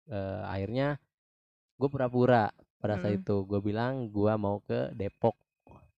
Eh, 0.07 0.41
akhirnya 0.43 0.95
gue 1.75 1.87
pura-pura 1.87 2.49
pada 2.81 2.97
saat 2.97 3.13
Mm-mm. 3.13 3.21
itu 3.21 3.35
gue 3.45 3.59
bilang 3.61 3.93
gue 4.07 4.33
mau 4.35 4.57
ke 4.59 4.89
Depok 4.91 5.37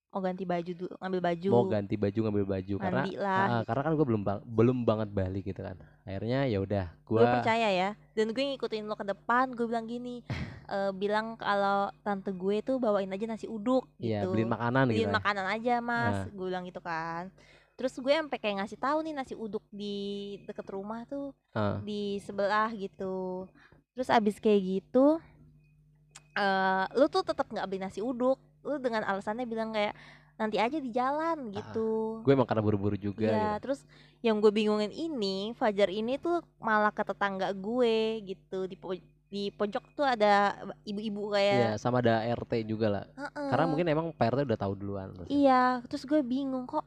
mau 0.09 0.21
ganti 0.21 0.45
baju 0.45 0.71
dulu 0.77 0.93
ngambil 0.93 1.21
baju 1.23 1.47
mau 1.49 1.65
ganti 1.65 1.95
baju 1.95 2.19
ngambil 2.21 2.45
baju 2.45 2.75
karena 2.77 3.01
mandi 3.01 3.13
lah 3.17 3.33
Ah, 3.33 3.49
gitu. 3.49 3.65
karena 3.65 3.81
kan 3.81 3.91
gue 3.93 4.05
belum 4.05 4.21
bang- 4.21 4.45
belum 4.45 4.77
banget 4.83 5.09
balik 5.09 5.43
gitu 5.43 5.61
kan 5.63 5.73
akhirnya 6.03 6.39
ya 6.45 6.57
udah 6.59 6.85
gue 7.01 7.17
percaya 7.17 7.69
ya 7.71 7.89
dan 8.13 8.29
gue 8.29 8.43
ngikutin 8.45 8.85
lo 8.85 8.93
ke 8.93 9.05
depan 9.07 9.45
gue 9.49 9.65
bilang 9.65 9.87
gini 9.87 10.21
eh, 10.69 10.91
bilang 10.93 11.33
kalau 11.33 11.89
tante 11.99 12.29
gue 12.29 12.61
tuh 12.61 12.77
bawain 12.77 13.09
aja 13.09 13.25
nasi 13.25 13.49
uduk 13.49 13.89
ya 13.97 14.21
gitu 14.21 14.37
beliin 14.37 14.53
makanan 14.53 14.83
beliin 14.85 14.99
gitu 14.99 15.09
kan. 15.09 15.17
makanan 15.17 15.45
aja 15.49 15.73
mas 15.79 16.13
Nah. 16.13 16.25
gue 16.29 16.45
bilang 16.45 16.63
gitu 16.63 16.77
kan 16.79 17.23
terus 17.73 17.97
gue 17.97 18.13
sampai 18.13 18.37
kayak 18.37 18.55
ngasih 18.59 18.77
tahu 18.77 18.97
nih 19.01 19.13
nasi 19.17 19.33
uduk 19.33 19.65
di 19.67 19.95
deket 20.45 20.67
rumah 20.69 21.09
tuh 21.09 21.33
Ah, 21.49 21.81
di 21.81 22.21
sebelah 22.21 22.69
gitu 22.69 23.49
terus 23.93 24.09
abis 24.09 24.37
kayak 24.37 24.61
gitu 24.61 25.17
eh 26.33 26.85
lu 26.93 27.05
tuh 27.07 27.21
tetap 27.21 27.45
nggak 27.45 27.65
beli 27.65 27.79
nasi 27.79 27.99
uduk 27.99 28.37
lu 28.61 28.77
dengan 28.77 29.03
alasannya 29.03 29.45
bilang 29.45 29.69
kayak 29.69 29.93
nanti 30.33 30.57
aja 30.57 30.81
di 30.81 30.89
jalan 30.89 31.53
gitu 31.53 32.19
gue 32.25 32.31
emang 32.33 32.49
karena 32.49 32.65
buru-buru 32.65 32.97
juga 32.97 33.29
Iya, 33.29 33.37
gitu. 33.53 33.61
terus 33.61 33.79
yang 34.19 34.41
gue 34.41 34.49
bingungin 34.49 34.89
ini 34.89 35.53
Fajar 35.53 35.87
ini 35.87 36.17
tuh 36.17 36.41
malah 36.57 36.89
ke 36.89 37.05
tetangga 37.05 37.53
gue 37.53 37.95
gitu 38.25 38.65
di 38.65 38.73
po- 38.73 38.97
di 39.29 39.49
pojok 39.49 39.93
tuh 39.93 40.05
ada 40.05 40.57
ibu-ibu 40.83 41.33
Iya 41.33 41.77
kayak 41.77 41.77
sama 41.77 42.01
ada 42.01 42.25
RT 42.33 42.65
juga 42.65 42.87
lah 42.89 43.05
"Heeh." 43.13 43.49
karena 43.49 43.65
mungkin 43.65 43.85
emang 43.87 44.07
Pak 44.09 44.25
RT 44.27 44.39
udah 44.45 44.59
tahu 44.59 44.73
duluan 44.73 45.13
iya 45.25 45.81
terus 45.85 46.01
gue 46.01 46.21
bingung 46.21 46.65
kok 46.65 46.85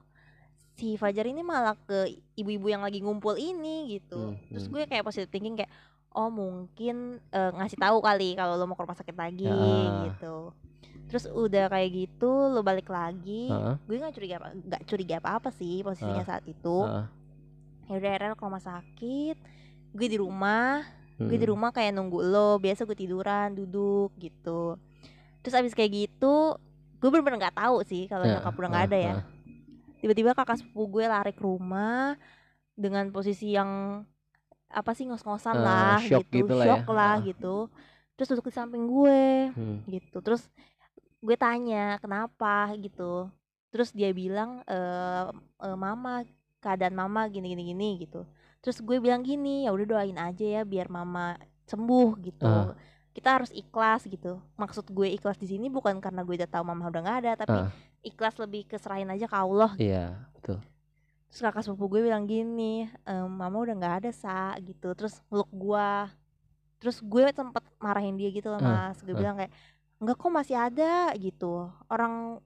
si 0.74 0.98
Fajar 0.98 1.24
ini 1.24 1.40
malah 1.40 1.78
ke 1.80 2.06
ibu-ibu 2.34 2.66
yang 2.66 2.82
lagi 2.82 2.98
ngumpul 2.98 3.34
ini 3.34 3.94
gitu 3.94 4.34
Hmm, 4.34 4.42
terus 4.50 4.66
hmm. 4.66 4.74
gue 4.74 4.82
kayak 4.86 5.04
positive 5.06 5.30
thinking 5.30 5.54
kayak 5.54 5.70
oh 6.16 6.28
mungkin 6.28 7.20
eh, 7.28 7.50
ngasih 7.52 7.76
tahu 7.76 8.00
kali 8.00 8.32
kalau 8.34 8.56
lo 8.56 8.64
mau 8.64 8.72
ke 8.72 8.82
rumah 8.82 8.96
sakit 8.96 9.14
lagi 9.14 9.44
Ya. 9.44 10.08
gitu 10.08 10.50
terus 11.06 11.28
udah 11.28 11.68
kayak 11.68 11.90
gitu 11.94 12.30
lo 12.50 12.60
balik 12.60 12.88
lagi 12.88 13.46
Heeh. 13.46 13.76
gue 13.78 13.96
nggak 13.96 14.14
curiga 14.16 14.36
nggak 14.42 14.82
curiga 14.84 15.14
apa 15.20 15.38
apa 15.38 15.48
sih 15.50 15.80
posisinya 15.80 16.18
Heeh. 16.18 16.26
saat 16.26 16.44
itu 16.44 16.76
Heeh. 16.82 17.06
ya 17.86 17.94
udah 17.94 18.10
akhirnya 18.10 18.34
ke 18.34 18.42
rumah 18.42 18.64
sakit 18.64 19.36
gue 19.92 20.08
di 20.08 20.18
rumah 20.18 20.82
gue 21.16 21.32
di 21.32 21.46
Mm. 21.46 21.52
rumah 21.52 21.70
kayak 21.70 21.94
nunggu 21.94 22.20
lo 22.22 22.58
biasa 22.58 22.84
gue 22.84 22.92
tiduran 22.94 23.54
duduk 23.54 24.12
gitu 24.18 24.76
terus 25.40 25.54
abis 25.54 25.72
kayak 25.72 25.92
gitu 25.94 26.58
gue 26.96 27.08
bener-bener 27.08 27.38
nggak 27.38 27.56
tahu 27.56 27.80
sih 27.84 28.04
kalau 28.04 28.24
Ya, 28.24 28.36
nyokap 28.36 28.52
udah 28.52 28.68
nggak 28.68 28.86
ada 28.88 28.98
ya 28.98 29.14
tiba-tiba 29.96 30.34
kakak 30.34 30.60
sepupu 30.60 30.98
gue 30.98 31.04
lari 31.06 31.32
ke 31.32 31.40
rumah 31.40 32.18
dengan 32.74 33.08
posisi 33.08 33.54
yang 33.54 34.02
apa 34.68 34.90
sih 34.92 35.04
ngos-ngosan 35.04 35.54
Eh, 35.54 35.62
lah 35.62 35.98
shock 36.00 36.26
gitu 36.26 36.42
gitu 36.42 36.52
lah 36.52 36.64
ya. 36.64 36.68
shock 36.68 36.86
lah 36.88 37.14
Heeh. 37.16 37.26
gitu 37.28 37.56
terus 38.12 38.28
duduk 38.30 38.46
di 38.46 38.54
samping 38.54 38.84
gue 38.84 39.22
Hmm. 39.52 39.78
gitu 39.86 40.18
terus 40.20 40.42
gue 41.18 41.36
tanya 41.36 41.96
kenapa 41.96 42.70
gitu 42.76 43.28
terus 43.68 43.90
dia 43.90 44.10
bilang 44.10 44.62
eh 44.64 45.26
eh, 45.60 45.76
mama 45.76 46.24
keadaan 46.58 46.94
mama 46.94 47.26
gini 47.26 47.52
gini 47.52 47.64
gini 47.66 47.88
gitu 48.00 48.24
terus 48.58 48.80
gue 48.80 48.98
bilang 48.98 49.20
gini 49.20 49.64
ya 49.64 49.70
udah 49.70 49.86
doain 49.86 50.16
aja 50.16 50.42
ya 50.44 50.62
biar 50.62 50.88
mama 50.88 51.36
sembuh 51.64 52.10
gitu 52.20 52.46
Ah. 52.46 52.74
kita 53.10 53.28
harus 53.32 53.50
ikhlas 53.50 54.04
gitu 54.04 54.42
maksud 54.54 54.88
gue 54.88 55.08
ikhlas 55.10 55.36
di 55.36 55.46
sini 55.46 55.66
bukan 55.68 55.98
karena 55.98 56.20
gue 56.20 56.36
udah 56.36 56.50
tahu 56.50 56.64
mama 56.64 56.88
udah 56.88 57.00
nggak 57.00 57.18
ada 57.20 57.32
tapi 57.38 57.58
Ah. 57.60 57.70
ikhlas 58.00 58.34
lebih 58.36 58.66
keserahin 58.66 59.08
aja 59.08 59.24
ke 59.24 59.36
Allah 59.36 59.72
Iya, 59.76 60.26
betul. 60.32 60.58
Terus 61.36 61.44
kakak 61.44 61.68
sepupu 61.68 61.92
gue 61.92 62.08
bilang 62.08 62.24
gini 62.24 62.88
"Em, 63.04 63.28
mama 63.28 63.60
udah 63.60 63.76
nggak 63.76 63.94
ada 64.00 64.10
sa 64.10 64.56
gitu. 64.56 64.96
Terus 64.96 65.20
meluk 65.28 65.52
gua. 65.52 66.08
Terus 66.80 67.04
gue 67.04 67.28
sempet 67.28 67.60
marahin 67.76 68.16
dia 68.16 68.32
gitu 68.32 68.48
loh 68.48 68.56
Ah, 68.58 68.88
mas. 68.88 69.04
Gue 69.04 69.12
ah. 69.12 69.20
bilang 69.20 69.36
kayak 69.36 69.52
enggak 70.00 70.16
kok 70.16 70.32
masih 70.32 70.56
ada 70.56 71.12
gitu. 71.14 71.68
Orang 71.92 72.40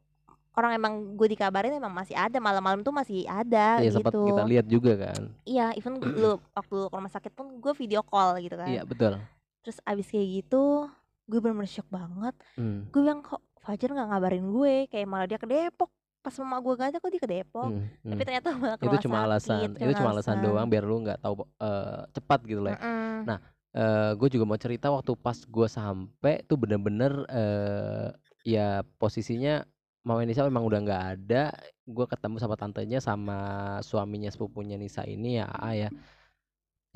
orang 0.50 0.74
emang 0.74 0.94
gue 1.14 1.28
dikabarin 1.30 1.70
emang 1.70 1.94
masih 1.94 2.18
ada 2.18 2.42
malam-malam 2.42 2.82
tuh 2.82 2.90
masih 2.90 3.22
ada 3.24 3.78
Iya, 3.78 3.94
gitu. 3.94 4.02
sempat 4.02 4.12
kita 4.18 4.42
lihat 4.44 4.66
juga 4.66 4.92
kan. 4.98 5.22
iya 5.46 5.70
even 5.78 5.94
lu 6.18 6.42
waktu 6.50 6.72
lu 6.74 6.90
ke 6.90 6.96
rumah 6.98 7.12
sakit 7.14 7.30
pun 7.30 7.46
gue 7.62 7.72
video 7.78 8.02
call 8.02 8.34
gitu 8.42 8.58
kan. 8.58 8.66
Iya, 8.66 8.82
betul. 8.82 9.22
terus 9.62 9.78
abis 9.86 10.10
kayak 10.10 10.26
gitu 10.42 10.90
gue 11.30 11.38
bener-bener 11.38 11.70
shock 11.70 11.86
banget. 11.86 12.34
Hmm. 12.58 12.90
gue 12.90 13.00
bilang 13.00 13.22
kok 13.22 13.38
Fajar 13.60 13.92
nggak 13.92 14.08
ngabarin 14.10 14.50
gue? 14.50 14.74
Kayak 14.90 15.06
malah 15.06 15.28
dia 15.30 15.38
ke 15.38 15.46
Depok 15.46 15.92
pas 16.20 16.34
mama 16.44 16.60
gue 16.60 16.74
gak 16.76 16.88
ada 16.92 16.98
kok 17.00 17.10
dia 17.10 17.22
ke 17.24 17.30
Depok 17.30 17.72
Hmm, 17.72 17.88
tapi 18.04 18.12
hmm. 18.20 18.28
ternyata 18.28 18.48
malah 18.52 18.76
ke 18.76 18.84
itu 18.84 18.96
cuma 19.08 19.16
sakit, 19.24 19.28
alasan 19.28 19.68
itu 19.80 19.92
cuma 19.96 20.10
alasan 20.12 20.36
doang 20.44 20.66
biar 20.68 20.84
lu 20.84 20.96
nggak 21.00 21.18
tahu 21.24 21.34
eh, 21.60 22.00
cepat 22.12 22.40
gitu 22.44 22.60
lah 22.60 22.76
ya. 22.76 22.78
Mm-mm. 22.80 23.16
Nah, 23.24 23.38
eh 23.72 24.12
gue 24.20 24.28
juga 24.28 24.44
mau 24.44 24.58
cerita 24.60 24.92
waktu 24.92 25.12
pas 25.16 25.38
gue 25.40 25.68
sampai 25.68 26.44
tuh 26.44 26.60
bener-bener 26.60 27.12
eh 27.32 28.08
ya 28.44 28.84
posisinya 29.00 29.64
Mama 30.00 30.24
Nisa 30.24 30.48
memang 30.48 30.64
udah 30.64 30.80
nggak 30.80 31.04
ada. 31.16 31.52
Gue 31.84 32.08
ketemu 32.08 32.36
sama 32.40 32.56
tantenya 32.56 32.98
sama 33.04 33.38
suaminya 33.84 34.32
sepupunya 34.32 34.80
Nisa 34.80 35.04
ini 35.04 35.40
ya 35.40 35.48
AA 35.48 35.72
ya. 35.76 35.90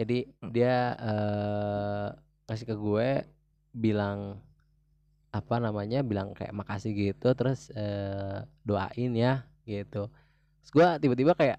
Jadi 0.01 0.19
dia 0.53 0.77
eh 1.01 2.09
ngasih 2.45 2.67
ke 2.69 2.77
gue 2.77 3.09
bilang 3.73 4.41
apa 5.35 5.59
namanya 5.59 6.07
bilang 6.07 6.31
kayak 6.31 6.55
makasih 6.55 6.95
gitu 6.95 7.35
terus 7.35 7.75
eh 7.75 8.47
doain 8.63 9.11
ya 9.19 9.43
gitu. 9.67 10.07
Terus 10.63 10.71
gue 10.71 10.87
tiba-tiba 11.03 11.35
kayak 11.35 11.59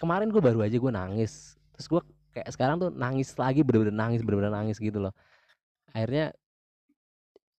kemarin 0.00 0.32
gue 0.32 0.40
baru 0.40 0.64
aja 0.64 0.76
gue 0.80 0.92
nangis. 0.92 1.60
Terus 1.76 1.86
gue 1.92 2.00
kayak 2.32 2.48
sekarang 2.48 2.80
tuh 2.80 2.88
nangis 2.88 3.36
lagi 3.36 3.60
bener-bener 3.60 3.92
nangis 3.92 4.24
bener-bener 4.24 4.48
nangis 4.48 4.80
gitu 4.80 4.96
loh. 5.04 5.12
Akhirnya 5.92 6.32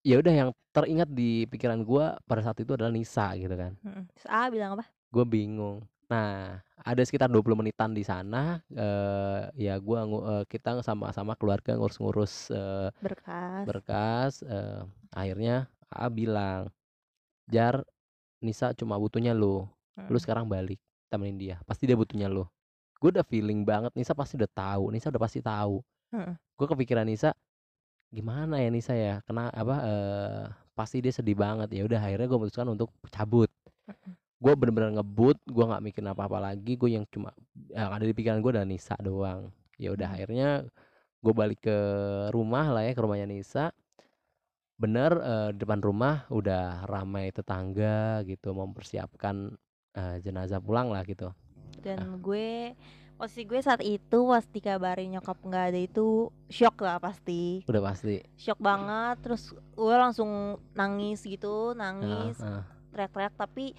ya 0.04 0.20
udah 0.20 0.34
yang 0.34 0.50
teringat 0.74 1.08
di 1.14 1.46
pikiran 1.48 1.86
gua 1.86 2.20
pada 2.28 2.44
saat 2.44 2.60
itu 2.60 2.74
adalah 2.76 2.92
Nisa 2.92 3.32
gitu 3.40 3.54
kan. 3.56 3.78
Mm-mm. 3.86 4.04
Terus 4.18 4.28
A 4.28 4.50
bilang 4.50 4.76
apa? 4.76 4.90
Gue 5.14 5.24
bingung. 5.24 5.86
Nah, 6.14 6.62
ada 6.78 7.02
sekitar 7.02 7.26
20 7.26 7.58
menitan 7.58 7.90
di 7.90 8.06
sana 8.06 8.62
eh 8.70 9.50
ya 9.58 9.82
gua 9.82 10.06
eh, 10.06 10.44
kita 10.46 10.86
sama-sama 10.86 11.34
keluarga 11.34 11.74
ngurus-ngurus 11.74 12.54
eh, 12.54 12.90
Berkas. 13.02 13.64
berkas 13.66 14.34
eh, 14.46 14.86
akhirnya 15.10 15.66
AA 15.90 16.08
bilang, 16.14 16.62
"Jar, 17.50 17.82
Nisa 18.46 18.78
cuma 18.78 19.02
butuhnya 19.02 19.34
lu. 19.34 19.66
Lu 20.06 20.18
Mm. 20.18 20.22
sekarang 20.22 20.46
balik 20.46 20.78
temenin 21.10 21.38
dia. 21.42 21.56
Pasti 21.66 21.90
dia 21.90 21.98
butuhnya 21.98 22.30
lu." 22.30 22.46
Gue 23.02 23.10
udah 23.10 23.26
feeling 23.26 23.66
banget 23.66 23.90
Nisa 23.98 24.14
pasti 24.14 24.38
udah 24.38 24.48
tahu. 24.48 24.94
Nisa 24.94 25.10
udah 25.10 25.22
pasti 25.22 25.42
tahu. 25.42 25.82
Mm-mm. 26.14 26.38
Gue 26.56 26.68
kepikiran 26.70 27.10
Nisa 27.10 27.34
gimana 28.14 28.62
ya 28.62 28.70
Nisa 28.70 28.94
ya 28.94 29.26
kena 29.26 29.50
apa 29.50 29.76
eh 29.82 30.44
pasti 30.78 31.02
dia 31.02 31.10
sedih 31.10 31.34
banget 31.34 31.74
ya 31.74 31.82
udah 31.86 31.98
akhirnya 31.98 32.30
gue 32.30 32.38
memutuskan 32.38 32.70
untuk 32.70 32.94
cabut 33.10 33.50
gue 34.44 34.54
bener-bener 34.60 35.00
ngebut 35.00 35.40
gue 35.48 35.64
nggak 35.64 35.84
mikir 35.88 36.04
apa-apa 36.04 36.52
lagi 36.52 36.76
gue 36.76 37.00
yang 37.00 37.08
cuma 37.08 37.32
yang 37.72 37.96
ada 37.96 38.04
di 38.04 38.12
pikiran 38.12 38.44
gue 38.44 38.52
adalah 38.52 38.68
Nisa 38.68 39.00
doang. 39.00 39.48
Ya 39.80 39.96
udah 39.96 40.12
Hmm. 40.12 40.16
akhirnya 40.20 40.50
gue 41.24 41.34
balik 41.34 41.64
ke 41.64 41.78
rumah 42.36 42.68
lah 42.76 42.84
ya 42.84 42.92
ke 42.92 43.00
rumahnya 43.00 43.32
Nisa. 43.32 43.72
Bener 44.76 45.16
eh, 45.16 45.50
di 45.56 45.64
depan 45.64 45.80
rumah 45.80 46.28
udah 46.28 46.84
ramai 46.84 47.32
tetangga 47.32 48.20
gitu 48.28 48.52
mempersiapkan 48.52 49.56
eh, 49.96 50.20
jenazah 50.20 50.60
pulang 50.60 50.92
lah 50.92 51.08
gitu. 51.08 51.32
Dan 51.80 52.20
gue 52.20 52.76
posisi 53.16 53.48
gue 53.48 53.64
saat 53.64 53.80
itu 53.80 54.20
pas 54.28 54.44
dikabarin 54.44 55.16
nyokap 55.16 55.40
nggak 55.40 55.66
ada 55.72 55.80
itu 55.80 56.28
shock 56.52 56.84
lah 56.84 57.00
pasti. 57.00 57.64
udah 57.64 57.80
pasti. 57.80 58.20
Shock 58.36 58.60
banget 58.60 59.24
terus 59.24 59.56
gue 59.56 59.96
langsung 59.96 60.60
nangis 60.76 61.24
gitu, 61.24 61.72
nangis, 61.72 62.36
ah, 62.44 62.68
teriak-teriak 62.92 63.40
tapi 63.40 63.72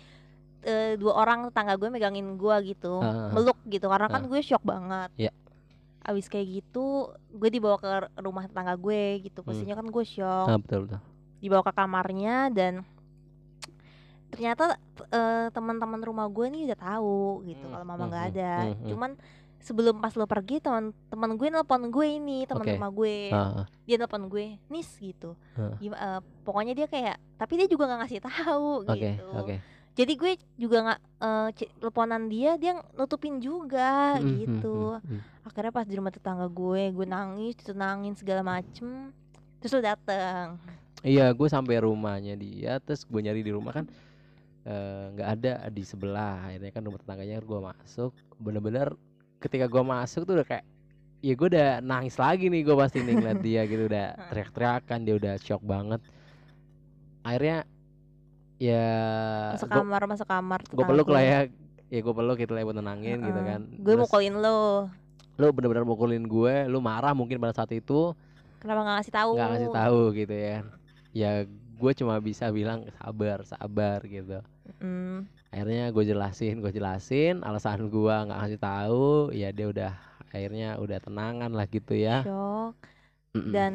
eh, 0.64 0.96
dua 0.96 1.12
orang 1.14 1.46
tetangga 1.46 1.77
gue 1.77 1.88
megangin 1.88 2.35
gue 2.35 2.57
gitu, 2.66 2.98
ah. 2.98 3.31
meluk 3.31 3.61
gitu 3.64 3.87
karena 3.87 4.09
kan 4.09 4.24
gue 4.24 4.40
shock 4.40 4.61
banget. 4.61 5.12
Iya. 5.16 5.33
Abis 6.00 6.27
kayak 6.27 6.48
gitu 6.50 7.09
gue 7.31 7.48
dibawa 7.48 7.77
ke 7.77 7.88
rumah 8.18 8.44
tetangga 8.44 8.74
gue 8.74 9.22
gitu, 9.22 9.40
Hmm. 9.40 9.48
posisinya 9.48 9.77
kan 9.77 9.87
gue 9.87 10.05
shock. 10.05 10.46
ah, 10.48 10.57
betul 10.57 10.85
betul 10.85 11.00
dibawa 11.38 11.61
ke 11.61 11.72
kamarnya 11.77 12.48
dan 12.48 12.88
ternyata 14.33 14.81
eh, 15.12 15.46
teman-teman 15.53 16.00
rumah 16.00 16.27
gue 16.27 16.46
nih 16.48 16.72
udah 16.72 16.79
tahu 16.81 17.44
gitu 17.44 17.64
Hmm, 17.68 17.72
kalau 17.72 17.85
mama 17.85 18.00
hmm, 18.00 18.11
nggak 18.11 18.22
hmm, 18.24 18.31
ada 18.33 18.53
hmm, 18.57 18.72
hmm. 18.74 18.88
cuman 18.88 19.11
sebelum 19.61 19.96
pas 19.96 20.12
lo 20.12 20.24
pergi 20.24 20.57
teman-teman 20.59 21.31
gue 21.37 21.48
nelpon 21.48 21.83
gue 21.88 22.07
ini 22.11 22.44
teman 22.44 22.64
Oke. 22.64 22.72
rumah 22.74 22.90
gue 22.90 23.16
ah, 23.31 23.64
dia 23.85 23.96
nelpon 23.96 24.24
gue 24.27 24.57
nis 24.66 24.88
gitu 24.96 25.37
Heeh. 25.55 25.77
Gima- 25.79 26.00
eh, 26.00 26.20
pokoknya 26.42 26.72
dia 26.74 26.87
kayak 26.88 27.16
tapi 27.37 27.53
dia 27.61 27.68
juga 27.68 27.87
nggak 27.87 28.00
ngasih 28.05 28.20
tahu 28.24 28.68
oke 28.83 28.96
gitu 28.96 29.27
oke 29.31 29.55
jadi 29.95 30.13
gue 30.15 30.33
juga 30.59 30.77
nggak 30.85 31.01
c- 31.55 31.71
teleponan 31.79 32.27
dia 32.27 32.59
dia 32.59 32.73
nutupin 32.95 33.39
juga 33.39 34.19
Hmm, 34.19 34.27
hmm, 34.27 34.39
gitu 34.43 34.77
hmm, 34.99 35.09
hmm. 35.11 35.21
akhirnya 35.47 35.73
pas 35.73 35.87
di 35.87 35.95
rumah 35.97 36.13
tetangga 36.15 36.47
gue 36.51 36.83
gue 36.91 37.07
nangis 37.07 37.55
ditenangin 37.61 38.15
segala 38.17 38.43
macem 38.43 39.11
terus 39.59 39.73
lo 39.73 39.81
dateng 39.83 40.59
Iya, 41.05 41.37
gue 41.37 41.49
sampai 41.53 41.85
rumahnya 41.85 42.33
dia, 42.33 42.81
terus 42.81 43.05
gue 43.05 43.21
nyari 43.21 43.45
di 43.45 43.53
rumah 43.53 43.77
kan 43.77 43.85
eh, 44.65 45.05
nggak 45.13 45.29
ada 45.37 45.53
di 45.69 45.85
sebelah. 45.85 46.49
Akhirnya 46.49 46.73
kan 46.73 46.83
rumah 46.85 47.01
tetangganya 47.01 47.39
gue 47.45 47.61
masuk, 47.61 48.13
bener-bener 48.41 48.89
ketika 49.37 49.69
gue 49.69 49.83
masuk 49.85 50.25
tuh 50.25 50.41
udah 50.41 50.49
kayak, 50.49 50.65
ya 51.21 51.35
gue 51.37 51.49
udah 51.53 51.71
nangis 51.85 52.17
lagi 52.17 52.49
nih 52.49 52.65
gue 52.65 52.77
pasti 52.77 53.05
nih 53.05 53.15
ngeliat 53.21 53.41
dia 53.45 53.63
gitu 53.69 53.85
udah 53.85 54.07
teriak-teriakan 54.33 55.01
dia 55.05 55.15
udah 55.21 55.35
shock 55.41 55.61
banget. 55.61 56.01
Akhirnya 57.25 57.65
ya 58.59 58.87
masuk 59.55 59.69
kamar 59.69 60.03
masuk 60.07 60.29
kamar 60.31 60.59
gue 60.62 60.71
tetangga 60.71 60.90
peluk 60.95 61.09
lah 61.11 61.23
ya, 61.23 61.38
ya 61.90 62.01
gue 62.01 62.14
peluk 62.14 62.37
gitu 62.38 62.53
lah 62.55 62.61
ya 62.62 62.67
buat 62.67 62.79
nenangin 62.79 63.19
gitu 63.21 63.40
Heeh. 63.40 63.51
kan. 63.51 63.61
gue 63.71 63.95
mukulin 63.99 64.35
lo 64.38 64.88
lu 65.35 65.51
bener-bener 65.51 65.83
mukulin 65.83 66.23
gue, 66.23 66.55
lu 66.71 66.79
marah 66.79 67.11
mungkin 67.11 67.43
pada 67.43 67.51
saat 67.51 67.75
itu. 67.75 68.14
Kenapa 68.62 68.87
nggak 68.87 68.97
ngasih 69.03 69.14
tahu? 69.14 69.31
Nggak 69.35 69.49
ngasih 69.51 69.71
tahu 69.75 70.01
gitu 70.14 70.35
ya. 70.35 70.57
Ya 71.11 71.31
gue 71.75 71.93
cuma 71.99 72.14
bisa 72.23 72.47
bilang 72.55 72.87
sabar, 73.03 73.43
sabar 73.43 73.99
gitu. 74.07 74.38
Mm, 74.79 75.27
akhirnya 75.51 75.85
gue 75.90 76.05
jelasin 76.07 76.62
gue 76.62 76.71
jelasin. 76.71 77.43
Alasan 77.43 77.90
gue 77.90 78.14
nggak 78.14 78.38
ngasih 78.47 78.61
tahu 78.62 79.35
ya 79.35 79.51
dia 79.51 79.67
udah 79.67 79.93
akhirnya 80.31 80.79
udah 80.79 80.99
tenangan 81.03 81.51
lah 81.51 81.67
gitu 81.67 81.99
ya. 81.99 82.23
Shock 82.23 82.94
Mm-mm. 83.35 83.51
dan 83.51 83.73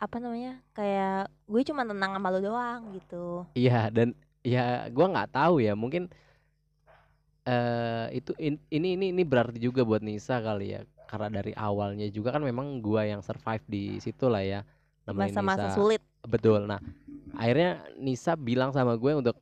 apa 0.00 0.16
namanya 0.16 0.64
kayak 0.72 1.28
gue 1.44 1.62
cuma 1.68 1.84
tenang 1.84 2.16
sama 2.16 2.28
lo 2.32 2.40
doang 2.40 2.80
gitu. 2.96 3.44
Iya 3.52 3.92
dan 3.92 4.16
ya 4.40 4.88
gue 4.88 5.06
nggak 5.06 5.30
tahu 5.32 5.60
ya 5.60 5.76
mungkin 5.76 6.08
eh 7.44 8.06
itu 8.16 8.32
in- 8.40 8.64
ini 8.72 8.96
ini 8.96 9.06
ini 9.12 9.22
berarti 9.22 9.60
juga 9.60 9.84
buat 9.84 10.00
Nisa 10.00 10.40
kali 10.40 10.72
ya 10.72 10.80
karena 11.04 11.28
dari 11.28 11.52
awalnya 11.52 12.08
juga 12.08 12.32
kan 12.32 12.40
memang 12.40 12.80
gua 12.80 13.04
yang 13.04 13.20
survive 13.20 13.60
di 13.68 14.00
situ 14.00 14.24
lah 14.32 14.40
ya 14.40 14.60
masa-masa 15.04 15.68
Nisa. 15.68 15.76
Sulit. 15.76 16.00
Betul 16.24 16.64
nah 16.64 16.80
akhirnya 17.36 17.84
Nisa 18.00 18.32
bilang 18.40 18.72
sama 18.72 18.96
gue 18.96 19.12
untuk 19.12 19.36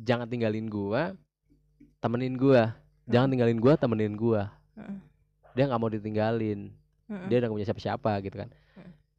jangan 0.00 0.24
tinggalin 0.24 0.64
gua 0.72 1.12
temenin 2.00 2.40
gua. 2.40 2.72
Jangan 3.04 3.28
tinggalin 3.28 3.60
gua 3.60 3.76
temenin 3.76 4.16
Mm. 4.72 5.04
dia 5.52 5.68
nggak 5.68 5.80
mau 5.84 5.92
ditinggalin. 5.92 6.72
Dia 7.28 7.44
udah 7.44 7.52
gak 7.52 7.56
punya 7.60 7.68
siapa-siapa 7.68 8.12
gitu 8.24 8.40
kan. 8.40 8.48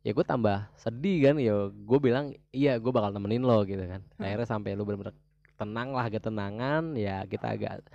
Ya 0.03 0.11
gue 0.11 0.25
tambah 0.27 0.67
sedih 0.75 1.31
kan 1.31 1.35
ya 1.39 1.71
gue 1.71 1.99
bilang 2.03 2.35
iya 2.51 2.75
gue 2.75 2.91
bakal 2.91 3.15
temenin 3.15 3.43
lo 3.43 3.63
gitu 3.63 3.83
kan. 3.87 4.03
Mm. 4.19 4.23
akhirnya 4.23 4.47
sampai 4.47 4.75
lu 4.75 4.83
bener-bener 4.83 5.15
tenang 5.55 5.95
lah 5.95 6.03
agak 6.11 6.27
tenangan 6.27 6.93
ya 6.99 7.23
kita 7.23 7.55
agak 7.55 7.87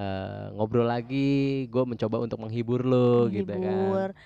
eh, 0.00 0.46
ngobrol 0.56 0.88
lagi 0.88 1.68
gue 1.68 1.84
mencoba 1.84 2.16
untuk 2.24 2.40
menghibur 2.40 2.82
lo 2.88 3.28
gitu 3.28 3.52
kan. 3.52 4.16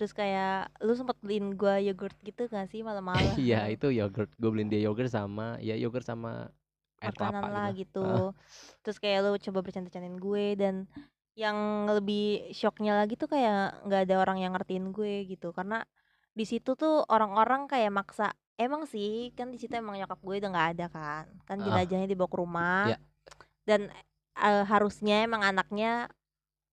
Terus 0.00 0.16
kayak 0.16 0.72
lu 0.80 0.96
sempet 0.96 1.12
beliin 1.20 1.60
gua 1.60 1.76
yogurt 1.76 2.16
gitu 2.24 2.48
gak 2.48 2.72
sih 2.72 2.80
malam-malam? 2.80 3.36
Iya 3.52 3.68
itu 3.68 3.92
yogurt 3.92 4.32
gue 4.40 4.48
beliin 4.48 4.72
dia 4.72 4.80
yogurt 4.80 5.12
sama 5.12 5.60
ya 5.60 5.76
yogurt 5.76 6.08
sama 6.08 6.48
air 7.04 7.12
kelapa 7.12 7.44
lah 7.52 7.68
gitu. 7.76 8.00
gitu. 8.00 8.32
Terus 8.80 8.96
kayak 8.96 9.28
lu 9.28 9.36
coba 9.36 9.58
bercanda-candain 9.60 10.16
gue 10.16 10.46
dan 10.56 10.74
yang 11.36 11.84
lebih 11.84 12.48
shocknya 12.56 12.96
lagi 12.96 13.20
tuh 13.20 13.28
kayak 13.28 13.84
nggak 13.84 14.08
ada 14.08 14.14
orang 14.24 14.40
yang 14.40 14.56
ngertiin 14.56 14.88
gue 14.88 15.28
gitu. 15.28 15.52
Karena 15.52 15.84
di 16.40 16.48
situ 16.48 16.72
tuh 16.72 17.04
orang-orang 17.04 17.68
kayak 17.68 17.92
maksa 17.92 18.32
emang 18.56 18.88
sih 18.88 19.28
kan 19.30 19.52
di 19.52 19.60
situ 19.60 19.72
emang 19.72 19.92
nyokap 19.94 20.16
gue 20.18 20.40
udah 20.40 20.48
nggak 20.48 20.68
ada 20.72 20.86
kan 20.88 21.24
kan 21.44 21.56
Ah. 21.58 21.64
jenazahnya 21.68 22.08
dibawa 22.08 22.28
ke 22.28 22.38
rumah 22.38 22.82
Ya. 22.86 22.96
dan 23.66 23.92
eh, 24.34 24.64
harusnya 24.64 25.20
emang 25.20 25.44
anaknya 25.44 26.08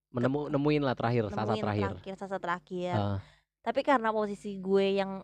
menemu 0.10 0.48
nemuin 0.48 0.82
lah 0.82 0.96
terakhir 0.96 1.28
nemuin 1.28 1.60
terakhir 1.60 1.88
terakhir 2.00 2.14
saat 2.18 2.40
terakhir 2.40 2.96
Ah, 2.96 3.20
tapi 3.60 3.84
karena 3.84 4.08
posisi 4.10 4.56
gue 4.56 4.96
yang 4.96 5.20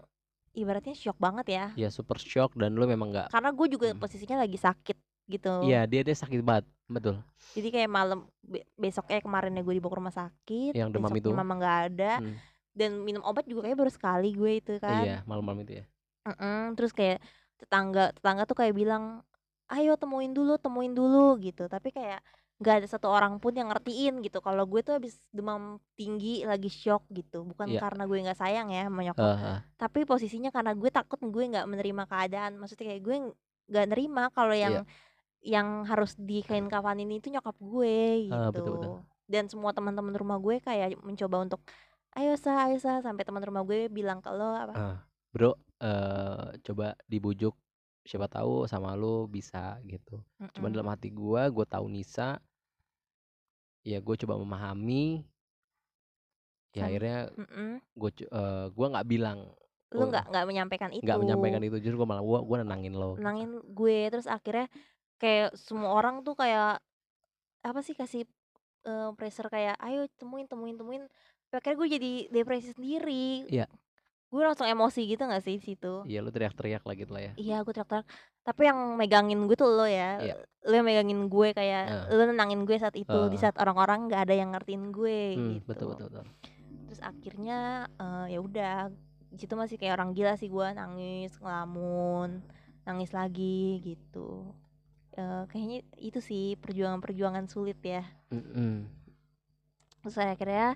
ibaratnya 0.51 0.91
shock 0.93 1.15
banget 1.17 1.47
ya 1.47 1.65
ya 1.79 1.87
super 1.87 2.19
shock 2.19 2.51
dan 2.53 2.75
lu 2.75 2.83
memang 2.83 3.09
nggak 3.09 3.27
karena 3.31 3.49
gue 3.49 3.67
juga 3.69 3.87
Hmm. 3.89 4.03
posisinya 4.03 4.37
lagi 4.37 4.59
sakit 4.59 4.99
gitu 5.25 5.63
iya 5.63 5.87
dia 5.87 6.03
dia 6.03 6.11
sakit 6.13 6.43
banget 6.43 6.67
betul 6.85 7.15
jadi 7.55 7.67
kayak 7.71 7.89
malam 7.89 8.19
be- 8.43 8.67
besoknya 8.75 9.17
kemarinnya 9.17 9.63
gue 9.63 9.73
dibawa 9.73 9.87
ke 9.89 9.99
rumah 10.03 10.11
sakit 10.13 10.71
Yang 10.75 10.89
demam 10.91 11.15
itu? 11.15 11.31
mama 11.31 11.53
nggak 11.55 11.77
ada 11.89 12.11
Hmm. 12.19 12.35
Dan 12.73 12.99
minum 12.99 13.21
obat 13.21 13.45
juga 13.45 13.65
kayak 13.65 13.77
baru 13.77 13.91
sekali 13.91 14.33
gue 14.33 14.51
itu 14.59 14.73
kan 14.77 15.05
iya 15.05 15.17
malam-malam 15.23 15.61
itu 15.63 15.81
ya 15.81 15.85
Mm-mm, 16.23 16.73
terus 16.73 16.91
kayak 16.91 17.19
tetangga 17.59 18.11
tetangga 18.11 18.43
tuh 18.43 18.55
kayak 18.55 18.73
bilang 18.73 19.21
ayo 19.69 19.95
temuin 19.95 20.31
dulu 20.31 20.57
temuin 20.57 20.91
dulu 20.91 21.37
gitu 21.37 21.67
tapi 21.67 21.89
kayak 21.89 22.19
nggak 22.57 22.75
ada 22.79 22.87
satu 22.87 23.11
orang 23.11 23.41
pun 23.43 23.51
yang 23.51 23.67
ngertiin 23.69 24.23
gitu 24.23 24.39
kalau 24.39 24.63
gue 24.63 24.79
tuh 24.79 24.95
habis 24.95 25.19
demam 25.29 25.81
tinggi 25.93 26.47
lagi 26.47 26.71
shock 26.71 27.03
gitu 27.11 27.43
bukan 27.43 27.67
Iya. 27.67 27.81
karena 27.81 28.03
gue 28.07 28.17
nggak 28.23 28.39
sayang 28.39 28.71
ya 28.71 28.87
sama 28.87 29.01
nyokap 29.03 29.25
Ah, 29.25 29.35
ah. 29.35 29.59
tapi 29.75 30.07
posisinya 30.07 30.47
karena 30.47 30.71
gue 30.71 30.87
takut 30.87 31.19
gue 31.19 31.43
nggak 31.43 31.65
menerima 31.65 32.03
keadaan 32.07 32.55
maksudnya 32.55 32.87
kayak 32.87 33.03
gue 33.03 33.15
nggak 33.67 33.85
nerima 33.89 34.23
kalau 34.31 34.55
yang 34.55 34.85
Iya. 35.43 35.59
yang 35.59 35.67
harus 35.83 36.15
di 36.15 36.39
kain 36.39 36.71
kafanin 36.71 37.11
itu 37.11 37.27
nyokap 37.27 37.57
gue 37.57 37.95
gitu 38.31 38.51
betul, 38.55 38.73
betul. 38.79 38.95
dan 39.27 39.43
semua 39.51 39.75
teman-teman 39.75 40.15
rumah 40.15 40.39
gue 40.39 40.55
kayak 40.57 40.95
mencoba 41.03 41.43
untuk 41.43 41.59
ayo 42.19 42.33
sa 42.37 42.51
ayo 42.69 42.77
sa 42.77 43.01
sampai 43.05 43.23
teman 43.25 43.43
rumah 43.43 43.63
gue 43.65 43.89
bilang 43.89 44.19
ke 44.21 44.29
lo 44.33 44.53
apa? 44.53 44.75
Ah, 44.77 44.97
bro 45.33 45.57
eh 45.83 46.47
coba 46.65 46.95
dibujuk 47.11 47.53
siapa 48.07 48.27
tahu 48.27 48.67
sama 48.71 48.95
lu 48.95 49.27
bisa 49.27 49.79
gitu. 49.87 50.21
Cuman 50.53 50.69
Mm-mm. 50.69 50.75
dalam 50.75 50.89
hati 50.91 51.09
gua 51.11 51.47
gua 51.49 51.65
tahu 51.67 51.87
Nisa 51.89 52.37
ya 53.83 53.99
gue 53.99 54.15
coba 54.23 54.39
memahami. 54.39 55.25
Ya 56.73 56.89
akhirnya 56.89 57.29
Mm-mm. 57.37 57.81
gue 57.93 58.11
eh 58.33 58.65
nggak 58.73 59.07
bilang 59.09 59.39
lu 59.93 60.09
nggak 60.09 60.25
nggak 60.33 60.45
menyampaikan 60.49 60.89
itu. 60.89 61.05
nggak 61.05 61.19
menyampaikan 61.21 61.61
itu 61.61 61.77
justru 61.77 62.01
gue 62.01 62.09
malah 62.09 62.25
gua 62.25 62.39
gua 62.41 62.57
nenangin 62.65 62.97
lo 62.97 63.13
nangin 63.21 63.61
gue 63.61 64.09
terus 64.09 64.25
akhirnya 64.25 64.65
kayak 65.21 65.53
semua 65.53 65.93
orang 65.93 66.25
tuh 66.25 66.33
kayak 66.33 66.81
apa 67.61 67.79
sih 67.85 67.93
kasih 67.93 68.25
eh, 68.89 69.09
pressure 69.13 69.53
kayak 69.53 69.77
ayo 69.85 70.09
temuin 70.17 70.49
temuin 70.49 70.75
temuin 70.75 71.03
akhirnya 71.53 71.77
gue 71.77 71.89
jadi 71.91 72.11
depresi 72.29 72.69
sendiri 72.71 73.45
Iya. 73.47 73.67
gue 74.27 74.41
langsung 74.41 74.65
emosi 74.65 75.05
gitu 75.05 75.23
gak 75.23 75.41
sih 75.41 75.55
di 75.55 75.63
situ 75.63 76.01
iya 76.03 76.19
lu 76.19 76.29
teriak-teriak 76.29 76.81
lah 76.81 76.95
gitu 76.95 77.11
lah 77.11 77.21
ya 77.21 77.33
iya 77.35 77.57
gue 77.59 77.69
teriak-teriak 77.69 78.07
tapi 78.41 78.61
yang 78.65 78.79
megangin 78.93 79.45
gue 79.45 79.53
tuh 79.53 79.69
lo 79.69 79.85
ya 79.85 80.17
Iya. 80.19 80.35
lo 80.63 80.73
yang 80.73 80.87
megangin 80.87 81.21
gue 81.27 81.47
kayak 81.51 81.83
Heeh. 81.85 82.05
lo 82.11 82.23
nenangin 82.25 82.61
gue 82.63 82.75
saat 82.75 82.93
itu 82.93 83.07
di 83.29 83.35
Heeh. 83.35 83.39
saat 83.39 83.55
orang-orang 83.55 84.07
nggak 84.07 84.21
ada 84.25 84.33
yang 84.33 84.49
ngertiin 84.51 84.89
gue 84.89 85.21
Hmm, 85.37 85.49
gitu 85.53 85.65
betul 85.69 85.85
betul 85.93 86.07
betul 86.09 86.25
terus 86.85 87.01
akhirnya 87.01 87.57
eh, 87.95 88.25
ya 88.29 88.39
udah 88.39 88.75
di 89.29 89.37
situ 89.37 89.53
masih 89.53 89.77
kayak 89.77 89.97
orang 89.97 90.13
gila 90.13 90.33
sih 90.33 90.45
gue 90.45 90.67
nangis 90.71 91.33
ngelamun 91.37 92.41
nangis 92.83 93.11
lagi 93.11 93.79
gitu 93.79 94.49
Eh, 95.13 95.45
kayaknya 95.45 95.85
itu 96.01 96.17
sih 96.17 96.57
perjuangan-perjuangan 96.57 97.45
sulit 97.45 97.77
ya 97.79 98.01
Mm-mm. 98.33 98.89
terus 100.01 100.17
akhirnya 100.17 100.73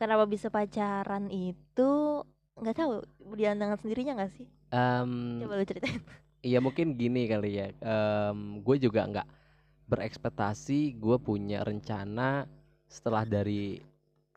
kenapa 0.00 0.24
bisa 0.24 0.48
pacaran 0.48 1.28
itu 1.28 2.24
nggak 2.56 2.76
tahu 2.76 3.04
berjalan 3.28 3.60
dengan 3.60 3.76
sendirinya 3.76 4.12
nggak 4.16 4.32
sih 4.32 4.48
Em, 4.72 5.44
coba 5.44 5.60
lu 5.60 5.66
ceritain 5.68 6.00
Iya 6.40 6.56
mungkin 6.56 6.96
gini 6.96 7.28
kali 7.28 7.60
ya. 7.60 7.68
gue 8.64 8.76
juga 8.80 9.04
nggak 9.04 9.28
berekspektasi 9.84 10.96
gue 10.96 11.16
punya 11.20 11.60
rencana 11.60 12.48
setelah 12.88 13.28
dari 13.28 13.76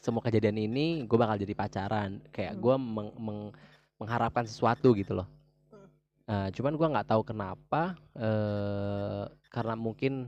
semua 0.03 0.19
kejadian 0.19 0.59
ini 0.59 1.07
gue 1.07 1.15
bakal 1.15 1.39
jadi 1.39 1.55
pacaran. 1.55 2.19
Kayak 2.35 2.59
Hmm. 2.59 2.61
gue 2.61 2.75
meng- 2.75 3.15
meng- 3.15 3.53
mengharapkan 3.95 4.43
sesuatu 4.43 4.91
gitu 4.91 5.15
loh. 5.15 5.27
Hmm. 5.71 5.87
Nah, 6.27 6.47
cuman 6.51 6.73
gue 6.75 6.87
nggak 6.91 7.07
tahu 7.07 7.23
kenapa. 7.23 7.95
eh 8.19 9.23
karena 9.47 9.79
mungkin 9.79 10.27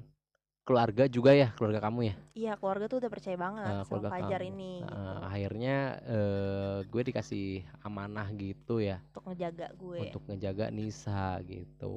keluarga 0.65 1.05
juga 1.05 1.29
ya 1.31 1.53
keluarga 1.53 1.77
kamu 1.79 1.99
ya. 2.03 2.15
iya 2.33 2.53
keluarga 2.57 2.89
tuh 2.89 2.97
udah 2.97 3.11
percaya 3.13 3.37
banget 3.37 3.69
Eh, 3.71 3.83
sama 3.85 4.09
Fajar 4.09 4.41
kamu. 4.41 4.49
ini 4.49 4.73
gitu, 4.81 5.13
akhirnya 5.23 5.77
eh 6.03 6.77
gue 6.83 7.01
dikasih 7.05 7.47
amanah 7.79 8.27
gitu 8.33 8.81
ya 8.81 8.97
untuk 9.07 9.29
ngejaga 9.29 9.67
gue 9.71 9.97
untuk 10.01 10.21
ngejaga 10.25 10.65
Nisa 10.69 11.37
gitu. 11.45 11.95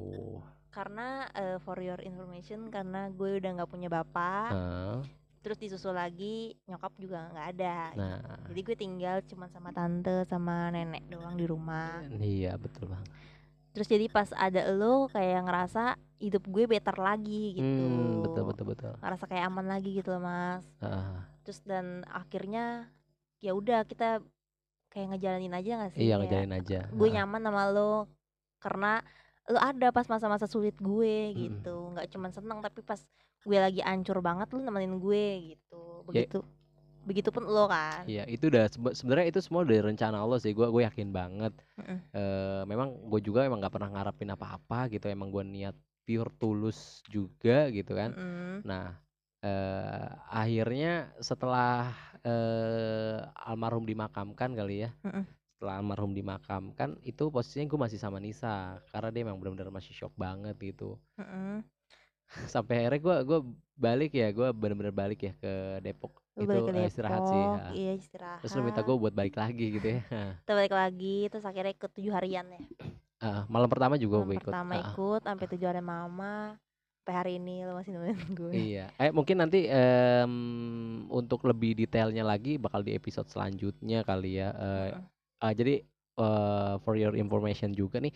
karena 0.69 1.25
eh, 1.33 1.57
for 1.59 1.81
your 1.81 1.97
information 1.99 2.69
karena 2.69 3.09
gue 3.09 3.41
udah 3.41 3.51
nggak 3.57 3.69
punya 3.69 3.89
bapak 3.89 4.53
Nah, 4.53 5.01
terus 5.39 5.57
disusul 5.57 5.95
lagi 5.95 6.53
nyokap 6.63 6.93
juga 6.95 7.25
nggak 7.31 7.47
ada 7.57 7.77
nah 7.95 8.19
jadi 8.45 8.59
gue 8.61 8.77
tinggal 8.77 9.17
cuman 9.25 9.49
sama 9.49 9.69
tante 9.71 10.21
sama 10.23 10.69
nenek 10.69 11.09
doang 11.09 11.33
di 11.33 11.47
rumah 11.47 12.05
Iya 12.11 12.53
betul 12.55 12.91
bang. 12.91 13.01
Terus 13.79 13.95
jadi 13.95 14.11
pas 14.11 14.27
ada 14.35 14.75
lo 14.75 15.07
kayak 15.07 15.47
ngerasa 15.47 15.95
hidup 16.19 16.43
gue 16.51 16.67
better 16.67 16.99
lagi 16.99 17.63
gitu. 17.63 17.63
Hmm, 17.63 18.19
betul 18.27 18.43
betul 18.51 18.65
betul. 18.75 18.91
ngerasa 18.99 19.23
kayak 19.23 19.47
aman 19.47 19.71
lagi 19.71 19.95
gitu 19.95 20.11
loh 20.11 20.19
mas. 20.19 20.67
Ah, 20.83 21.23
terus 21.47 21.63
dan 21.63 22.03
akhirnya 22.11 22.91
ya 23.39 23.55
udah 23.55 23.87
kita 23.87 24.19
kayak 24.91 25.15
ngejalanin 25.15 25.55
aja 25.55 25.71
gak 25.79 25.91
sih? 25.95 26.11
Iya 26.11 26.19
Kayak 26.19 26.27
ngejalin 26.27 26.53
aja. 26.59 26.79
gue 26.91 27.07
nyaman 27.07 27.41
sama 27.47 27.63
lo 27.71 28.11
karena 28.59 28.99
lo 29.47 29.59
ada 29.63 29.87
pas 29.95 30.11
masa-masa 30.11 30.43
sulit 30.43 30.75
gue 30.75 31.31
Mm-mm. 31.31 31.39
gitu. 31.39 31.95
Nggak 31.95 32.07
cuman 32.11 32.31
seneng 32.35 32.59
tapi 32.59 32.83
pas 32.83 32.99
gue 33.47 33.57
lagi 33.63 33.79
ancur 33.79 34.19
banget 34.19 34.51
lo 34.51 34.59
nemenin 34.59 34.99
gue 34.99 35.55
gitu. 35.55 36.03
Begitu 36.03 36.43
begitupun 37.09 37.43
lo 37.49 37.65
kan 37.65 38.05
Iya 38.05 38.23
itu 38.29 38.47
udah 38.53 38.65
sebe- 38.69 38.95
sebenarnya 38.95 39.27
itu 39.33 39.39
semua 39.41 39.65
dari 39.65 39.81
rencana 39.81 40.21
Allah 40.21 40.37
sih. 40.37 40.53
Gue 40.53 40.67
gue 40.69 40.83
yakin 40.85 41.09
banget. 41.09 41.53
Mm-mm. 41.81 41.97
Eh, 42.13 42.63
memang 42.69 42.89
gue 43.09 43.19
juga 43.25 43.43
emang 43.49 43.59
nggak 43.61 43.73
pernah 43.73 43.89
ngarepin 43.93 44.29
apa-apa 44.33 44.79
gitu. 44.93 45.05
Emang 45.09 45.29
gue 45.33 45.43
niat 45.43 45.75
pure 46.05 46.31
tulus 46.37 47.01
juga 47.09 47.67
gitu 47.73 47.91
kan. 47.97 48.13
Mm-mm. 48.13 48.55
Nah 48.69 48.93
eh, 49.41 50.07
akhirnya 50.29 51.09
setelah 51.19 51.89
eh, 52.21 53.19
almarhum 53.49 53.83
dimakamkan 53.89 54.53
kali 54.53 54.85
ya. 54.85 54.89
Mm-mm. 55.05 55.25
Setelah 55.57 55.83
almarhum 55.83 56.15
dimakamkan 56.15 56.95
itu 57.03 57.27
posisinya 57.33 57.67
gue 57.67 57.79
masih 57.89 57.99
sama 57.99 58.17
Nisa 58.23 58.79
karena 58.93 59.09
dia 59.11 59.21
emang 59.27 59.41
benar-benar 59.43 59.73
masih 59.75 59.91
shock 59.91 60.13
banget 60.15 60.55
gitu. 60.61 60.95
Mm-mm. 61.19 61.65
sampai 62.53 62.85
akhirnya 62.85 63.01
gue 63.01 63.15
gua 63.25 63.39
balik 63.79 64.11
ya 64.13 64.27
gue 64.35 64.47
bener-bener 64.53 64.93
balik 64.93 65.19
ya 65.23 65.33
ke 65.39 65.79
Depok 65.81 66.19
Lo 66.39 66.43
itu 66.43 66.49
balik 66.49 66.63
ke 66.65 66.71
eh, 66.73 66.87
istirahat 66.87 67.21
sih 67.21 67.35
Depok, 67.35 67.59
ha. 67.59 67.69
iya 67.75 67.91
istirahat. 67.93 68.39
terus 68.39 68.51
lu 68.55 68.61
minta 68.63 68.81
gue 68.81 68.95
buat 68.95 69.13
balik 69.13 69.35
lagi 69.35 69.65
gitu 69.75 69.87
ya. 69.91 70.01
Kita 70.39 70.53
balik 70.55 70.71
lagi 70.73 71.15
terus 71.27 71.43
akhirnya 71.43 71.73
ikut 71.75 71.91
tujuh 71.91 72.13
harian 72.15 72.47
ya. 72.47 72.61
Ah, 73.19 73.43
malam 73.51 73.67
pertama 73.67 73.99
juga 73.99 74.23
Malam 74.23 74.27
gue 74.31 74.35
ikut. 74.39 74.47
pertama 74.47 74.73
ah. 74.73 74.83
ikut 74.87 75.21
sampai 75.27 75.45
tujuh 75.51 75.67
hari 75.67 75.83
mama 75.83 76.55
sampai 76.99 77.15
hari 77.15 77.31
ini 77.35 77.65
lo 77.65 77.73
masih 77.75 77.91
nemenin 77.91 78.29
gue 78.31 78.51
iya. 78.55 78.85
Eh 78.95 79.11
mungkin 79.11 79.41
nanti 79.41 79.67
em, 79.67 80.33
untuk 81.09 81.43
lebih 81.43 81.73
detailnya 81.75 82.23
lagi 82.23 82.55
bakal 82.55 82.79
di 82.79 82.93
episode 82.93 83.27
selanjutnya 83.27 84.05
kali 84.05 84.39
ya. 84.39 84.49
Eh, 84.53 84.89
Mm-mm. 84.95 85.03
ah, 85.41 85.51
jadi 85.51 85.83
eh, 86.15 86.73
for 86.79 86.95
your 86.95 87.17
information 87.17 87.73
juga 87.73 87.99
nih 87.99 88.13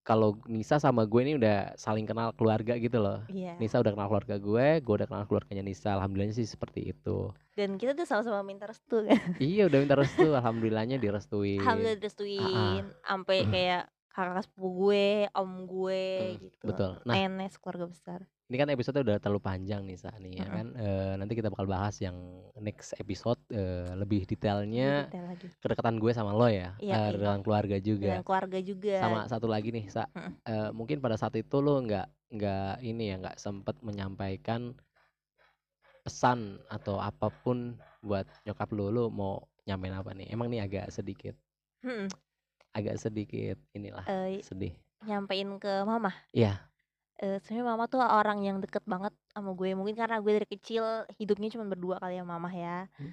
kalau 0.00 0.40
Nisa 0.44 0.76
sama 0.76 1.04
gue 1.04 1.20
ini 1.20 1.36
udah 1.36 1.76
saling 1.76 2.08
kenal 2.08 2.32
keluarga 2.32 2.74
gitu 2.74 2.98
loh. 2.98 3.20
Iya. 3.28 3.54
Nisa 3.56 3.78
udah 3.78 3.92
kenal 3.92 4.08
keluarga 4.08 4.36
gue 4.36 4.66
gue 4.80 4.94
udah 4.96 5.08
kenal 5.08 5.24
keluarganya 5.24 5.62
Nisa. 5.62 5.94
Alhamdulillahnya 5.94 6.34
sih 6.34 6.48
seperti 6.48 6.88
itu. 6.88 7.30
Dan 7.52 7.76
kita 7.76 7.92
tuh 7.92 8.08
sama-sama 8.08 8.40
minta 8.40 8.64
restu 8.64 9.04
kan? 9.04 9.20
Iya 9.36 9.68
udah 9.68 9.78
minta 9.78 9.94
restu. 9.94 10.26
Alhamdulillahnya 10.40 10.96
direstuin. 10.96 11.60
Alhamdulillah 11.60 12.00
direstuin. 12.00 12.84
Sampai 13.04 13.44
kayak 13.46 13.82
kakak 14.10 14.42
sepupu 14.42 14.68
gue 14.88 15.06
om 15.32 15.50
gue 15.64 16.04
Hmm, 16.34 16.40
gitu. 16.42 16.64
Betul. 16.66 16.90
Nah. 17.06 17.14
nenek 17.14 17.54
keluarga 17.56 17.86
besar 17.86 18.20
ini 18.50 18.56
kan 18.58 18.66
episode 18.68 18.98
udah 18.98 19.16
terlalu 19.16 19.38
panjang 19.40 19.86
nih 19.86 19.94
Sa 19.94 20.10
nih 20.18 20.42
ya 20.42 20.44
Mm-mm. 20.44 20.56
kan. 20.58 20.66
Eh, 20.74 21.12
nanti 21.16 21.32
kita 21.32 21.48
bakal 21.48 21.64
bahas 21.64 21.94
yang 22.02 22.18
next 22.58 22.98
episode 22.98 23.38
eh, 23.48 23.94
lebih 23.94 24.26
detailnya 24.26 25.06
Lebih 25.06 25.14
detail 25.14 25.26
lagi 25.30 25.46
kedekatan 25.56 25.94
gue 25.96 26.10
sama 26.10 26.34
lo 26.34 26.50
ya, 26.50 26.74
Iya, 26.76 26.98
iya. 26.98 27.14
dengan 27.14 27.40
keluarga 27.40 27.78
juga. 27.78 28.10
dengan 28.10 28.26
keluarga 28.26 28.58
juga 28.58 28.94
Sama 28.98 29.20
satu 29.24 29.46
lagi 29.46 29.70
nih 29.70 29.86
Sa, 29.86 30.02
Mm-mm. 30.10 30.34
Eh, 30.42 30.70
mungkin 30.74 30.98
pada 30.98 31.14
saat 31.14 31.38
itu 31.38 31.56
lo 31.58 31.78
nggak 31.78 32.06
nggak 32.30 32.74
ini 32.82 33.04
ya 33.08 33.16
nggak 33.18 33.38
sempet 33.38 33.78
menyampaikan 33.80 34.74
pesan 36.00 36.58
atau 36.66 36.96
apa 36.96 37.30
pun 37.44 37.76
buat 38.00 38.26
nyokap 38.42 38.72
lo, 38.72 38.88
lo 38.88 39.04
mau 39.08 39.34
nyampein 39.62 39.92
apa 39.92 40.10
nih? 40.10 40.26
Emang 40.26 40.48
nih 40.48 40.64
agak 40.64 40.86
sedikit 40.90 41.36
Mm-mm. 41.80 42.08
agak 42.70 42.98
sedikit 42.98 43.60
inilah 43.70 44.02
Eh, 44.06 44.42
sedih. 44.42 44.74
nyampein 45.00 45.56
ke 45.56 45.80
mama 45.82 46.10
Iya, 46.30 46.60
Eh, 47.20 47.36
sebenarnya 47.44 47.66
mama 47.68 47.84
tuh 47.84 48.00
orang 48.00 48.40
yang 48.48 48.56
deket 48.64 48.80
banget 48.88 49.12
sama 49.28 49.52
gue 49.52 49.76
mungkin 49.76 49.92
karena 49.92 50.16
gue 50.24 50.32
dari 50.40 50.48
kecil 50.48 51.04
hidupnya 51.20 51.52
cuma 51.52 51.68
berdua 51.68 52.00
kali 52.00 52.16
ya 52.16 52.24
mama 52.24 52.48
ya 52.48 52.88
Hmm. 52.98 53.12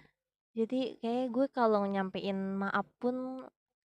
jadi 0.58 0.98
kayak 1.04 1.26
gue 1.36 1.46
kalau 1.54 1.84
nyampein 1.86 2.38
maaf 2.62 2.88
pun 3.02 3.43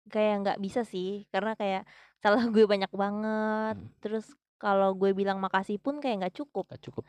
kayak 0.08 0.34
nggak 0.42 0.58
bisa 0.64 0.82
sih 0.88 1.28
karena 1.32 1.52
kayak 1.60 1.82
salah 2.22 2.44
gue 2.48 2.64
banyak 2.64 2.88
banget 2.96 3.76
Hmm. 3.76 3.92
terus 4.00 4.26
kalau 4.56 4.96
gue 4.96 5.12
bilang 5.12 5.36
makasih 5.44 5.76
pun 5.84 6.00
kayak 6.00 6.16
nggak 6.26 6.36
cukup 6.40 6.64
nggak 6.72 6.82
cukup. 6.88 7.04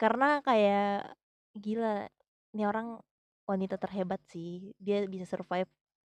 karena 0.00 0.40
kayak 0.44 1.12
gila 1.56 2.08
ini 2.56 2.62
orang 2.68 3.00
wanita 3.48 3.76
terhebat 3.80 4.20
sih 4.32 4.72
dia 4.80 5.04
bisa 5.08 5.24
survive 5.28 5.68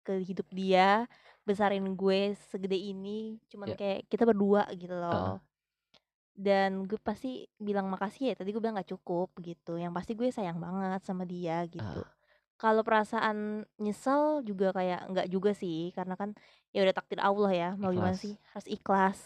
ke 0.05 0.21
hidup 0.23 0.47
dia 0.53 1.05
besarin 1.47 1.85
gue 1.97 2.33
segede 2.53 2.77
ini 2.77 3.41
cuman 3.51 3.73
Ya. 3.73 3.77
kayak 3.79 3.99
kita 4.11 4.23
berdua 4.29 4.69
gitu 4.77 4.93
Heeh. 5.11 5.35
loh 5.35 5.41
dan 6.37 6.85
gue 6.85 7.01
pasti 7.01 7.49
bilang 7.57 7.89
makasih 7.89 8.29
ya 8.29 8.35
tadi 8.37 8.53
gue 8.53 8.61
bilang 8.61 8.77
nggak 8.77 8.93
cukup 8.93 9.33
gitu 9.41 9.75
yang 9.75 9.89
pasti 9.89 10.13
gue 10.13 10.29
sayang 10.29 10.61
banget 10.61 11.01
sama 11.01 11.25
dia 11.25 11.65
gitu 11.65 11.81
Ah. 11.81 12.05
kalau 12.55 12.81
perasaan 12.81 13.65
nyesel 13.75 14.45
juga 14.45 14.69
kayak 14.69 15.09
nggak 15.09 15.27
juga 15.27 15.51
sih 15.51 15.89
karena 15.91 16.13
kan 16.13 16.37
ya 16.69 16.85
udah 16.85 16.93
takdir 16.93 17.17
Allah 17.17 17.49
ya 17.49 17.69
mau 17.73 17.89
gimana 17.89 18.13
Ikhlas. 18.13 18.21
sih 18.21 18.33
harus 18.53 18.67
ikhlas 18.67 19.19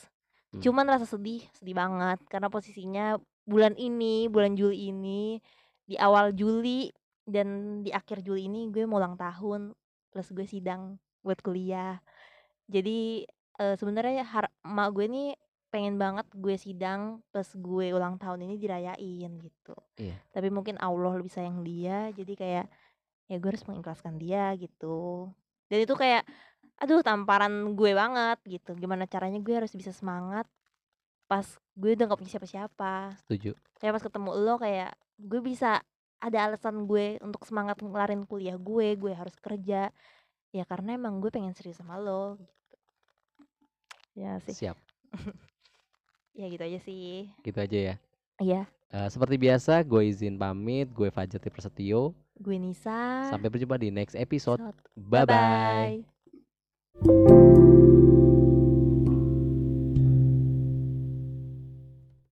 Hmm. 0.52 0.60
cuman 0.60 0.84
rasa 0.86 1.08
sedih 1.08 1.43
sedih 1.54 1.71
banget 1.74 2.19
karena 2.28 2.47
posisinya 2.47 3.15
bulan 3.43 3.71
ini 3.74 4.28
bulan 4.28 4.52
Juli 4.52 4.88
ini 4.88 5.39
di 5.84 5.95
awal 5.95 6.32
Juli 6.32 6.91
dan 7.24 7.47
di 7.80 7.91
akhir 7.91 8.19
Juli 8.19 8.47
ini 8.47 8.67
gue 8.67 8.84
mau 8.84 9.00
ulang 9.00 9.15
tahun 9.15 9.71
plus 10.08 10.28
gue 10.32 10.43
sidang 10.43 10.95
buat 11.21 11.39
kuliah 11.39 12.04
jadi 12.67 13.24
eh, 13.58 13.76
sebenarnya 13.76 14.24
har- 14.24 14.52
emak 14.62 14.89
gue 14.91 15.06
nih 15.08 15.30
pengen 15.72 15.96
banget 15.96 16.28
gue 16.36 16.56
sidang 16.60 17.24
plus 17.32 17.56
gue 17.56 17.96
ulang 17.96 18.20
tahun 18.20 18.44
ini 18.44 18.60
dirayain 18.60 19.32
gitu. 19.40 19.76
Iya. 19.96 20.20
tapi 20.36 20.52
mungkin 20.52 20.76
Allah 20.84 21.16
lebih 21.16 21.32
sayang 21.32 21.64
dia 21.64 22.12
jadi 22.12 22.34
kayak 22.36 22.66
ya 23.32 23.36
gue 23.40 23.50
harus 23.50 23.64
mengikhlaskan 23.64 24.20
dia 24.20 24.52
gitu. 24.60 25.32
Dan 25.72 25.88
itu 25.88 25.96
kayak 25.96 26.28
aduh 26.76 27.00
tamparan 27.00 27.72
gue 27.80 27.92
banget 27.96 28.38
gitu. 28.44 28.76
Gimana 28.76 29.08
caranya 29.08 29.40
gue 29.40 29.56
harus 29.56 29.72
bisa 29.72 29.96
semangat 29.96 30.44
pas 31.32 31.48
gue 31.80 31.96
udah 31.96 32.12
gak 32.12 32.20
punya 32.20 32.32
siapa-siapa. 32.36 33.16
Setuju. 33.24 33.56
kayak 33.80 33.98
pas 33.98 34.04
ketemu 34.04 34.32
lo 34.36 34.60
kayak 34.60 34.92
gue 35.18 35.40
bisa 35.40 35.80
ada 36.22 36.38
alasan 36.52 36.86
gue 36.86 37.18
untuk 37.24 37.48
semangat 37.48 37.80
ngelarin 37.82 38.28
kuliah 38.28 38.60
gue 38.60 39.00
gue 39.00 39.14
harus 39.16 39.34
kerja. 39.40 39.96
Ya 40.52 40.64
karena 40.68 41.00
emang 41.00 41.24
gue 41.24 41.32
pengen 41.32 41.56
serius 41.56 41.80
sama 41.80 41.96
lo 41.96 42.36
gitu. 42.36 42.76
Ya 44.20 44.36
sih. 44.44 44.52
Siap. 44.52 44.76
Ya 46.32 46.46
gitu 46.48 46.63
aja 46.63 46.80
sih. 46.84 47.28
Gitu 47.44 47.58
aja 47.60 47.78
ya. 47.78 47.96
Iya. 48.41 48.62
Uh, 48.91 49.08
seperti 49.08 49.39
biasa, 49.39 49.80
gue 49.88 50.02
izin 50.08 50.36
pamit. 50.36 50.91
Gue 50.91 51.08
Fajati 51.08 51.48
Prasetyo. 51.48 52.12
Gue 52.36 52.60
Nisa. 52.60 53.30
Sampai 53.32 53.48
berjumpa 53.48 53.80
di 53.80 53.88
next 53.94 54.20
episode. 54.20 54.60
Bye-bye. 54.98 56.04